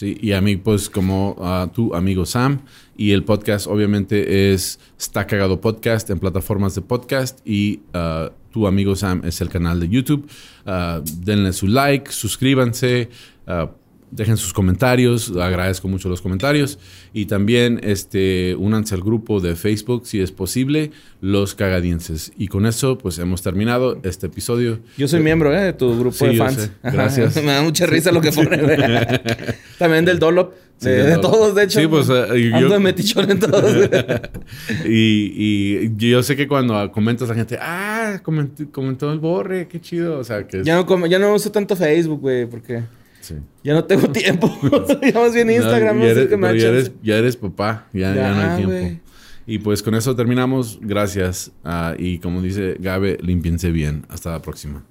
Sí, 0.00 0.16
y 0.18 0.32
a 0.32 0.40
mí 0.40 0.56
pues 0.56 0.88
como 0.88 1.36
a 1.40 1.70
tu 1.74 1.94
amigo 1.94 2.24
Sam. 2.24 2.62
Y 2.96 3.10
el 3.10 3.22
podcast 3.22 3.66
obviamente 3.66 4.50
es 4.50 4.80
Está 4.98 5.26
Cagado 5.26 5.60
Podcast 5.60 6.08
en 6.08 6.18
plataformas 6.18 6.74
de 6.74 6.80
podcast 6.80 7.46
y 7.46 7.82
uh, 7.92 8.30
tu 8.50 8.66
amigo 8.66 8.96
Sam 8.96 9.20
es 9.26 9.42
el 9.42 9.50
canal 9.50 9.78
de 9.78 9.90
YouTube. 9.90 10.26
Uh, 10.64 11.02
denle 11.22 11.52
su 11.52 11.66
like, 11.66 12.10
suscríbanse, 12.12 13.10
uh, 13.46 13.68
dejen 14.10 14.36
sus 14.36 14.52
comentarios, 14.52 15.32
agradezco 15.36 15.88
mucho 15.88 16.08
los 16.08 16.20
comentarios. 16.20 16.78
Y 17.12 17.26
también 17.26 17.80
este, 17.82 18.54
únanse 18.56 18.94
al 18.94 19.02
grupo 19.02 19.40
de 19.40 19.56
Facebook, 19.56 20.06
si 20.06 20.20
es 20.20 20.32
posible, 20.32 20.90
Los 21.20 21.54
Cagadienses. 21.54 22.32
Y 22.36 22.48
con 22.48 22.66
eso, 22.66 22.98
pues 22.98 23.18
hemos 23.18 23.42
terminado 23.42 24.00
este 24.02 24.26
episodio. 24.26 24.80
Yo 24.96 25.08
soy 25.08 25.20
miembro 25.20 25.54
¿eh? 25.54 25.60
de 25.60 25.72
tu 25.72 25.98
grupo 25.98 26.24
de 26.26 26.36
fans. 26.36 26.70
Gracias. 26.82 27.36
Me 27.42 27.52
da 27.52 27.62
mucha 27.62 27.86
risa 27.86 28.12
lo 28.12 28.20
que 28.20 28.32
pone. 28.32 28.58
también 29.78 30.04
del 30.04 30.18
Dolop. 30.18 30.54
de, 30.80 31.18
todos, 31.18 31.54
de 31.54 31.64
hecho. 31.64 31.80
Sí, 31.80 31.86
pues 31.86 32.08
uh, 32.08 32.32
ando 32.54 32.70
de 32.70 32.78
metichón 32.78 33.30
en 33.30 33.38
todos. 33.38 33.72
y, 34.84 35.32
y, 35.36 35.92
yo 35.96 36.22
sé 36.22 36.36
que 36.36 36.48
cuando 36.48 36.90
comentas 36.90 37.28
la 37.28 37.34
gente, 37.34 37.58
ah, 37.60 38.20
comentó, 38.22 39.12
el 39.12 39.18
borre, 39.18 39.68
qué 39.68 39.80
chido. 39.80 40.18
O 40.18 40.24
sea, 40.24 40.46
que 40.46 40.64
ya, 40.64 40.82
no, 40.82 41.06
ya 41.06 41.18
no 41.18 41.34
uso 41.34 41.52
tanto 41.52 41.76
Facebook, 41.76 42.20
güey, 42.20 42.46
porque 42.46 42.82
ya 43.62 43.74
no 43.74 43.84
tengo 43.84 44.10
tiempo. 44.10 44.48
ya 45.02 45.20
más 45.20 45.34
bien 45.34 45.50
Instagram. 45.50 45.98
No, 45.98 46.04
ya, 46.04 46.10
eres, 46.10 46.30
ya, 46.30 46.68
eres, 46.68 46.92
ya, 47.02 47.16
eres, 47.16 47.36
papá. 47.36 47.88
Ya, 47.92 48.14
ya 48.14 48.32
no 48.32 48.40
hay 48.40 48.64
tiempo. 48.64 49.00
Y 49.46 49.58
pues 49.58 49.82
con 49.82 49.94
eso 49.94 50.14
terminamos. 50.14 50.78
Gracias. 50.80 51.52
Uh, 51.64 51.94
y 51.98 52.18
como 52.18 52.40
dice 52.40 52.76
Gabe, 52.78 53.18
limpiense 53.20 53.70
bien. 53.70 54.06
Hasta 54.08 54.30
la 54.30 54.42
próxima. 54.42 54.84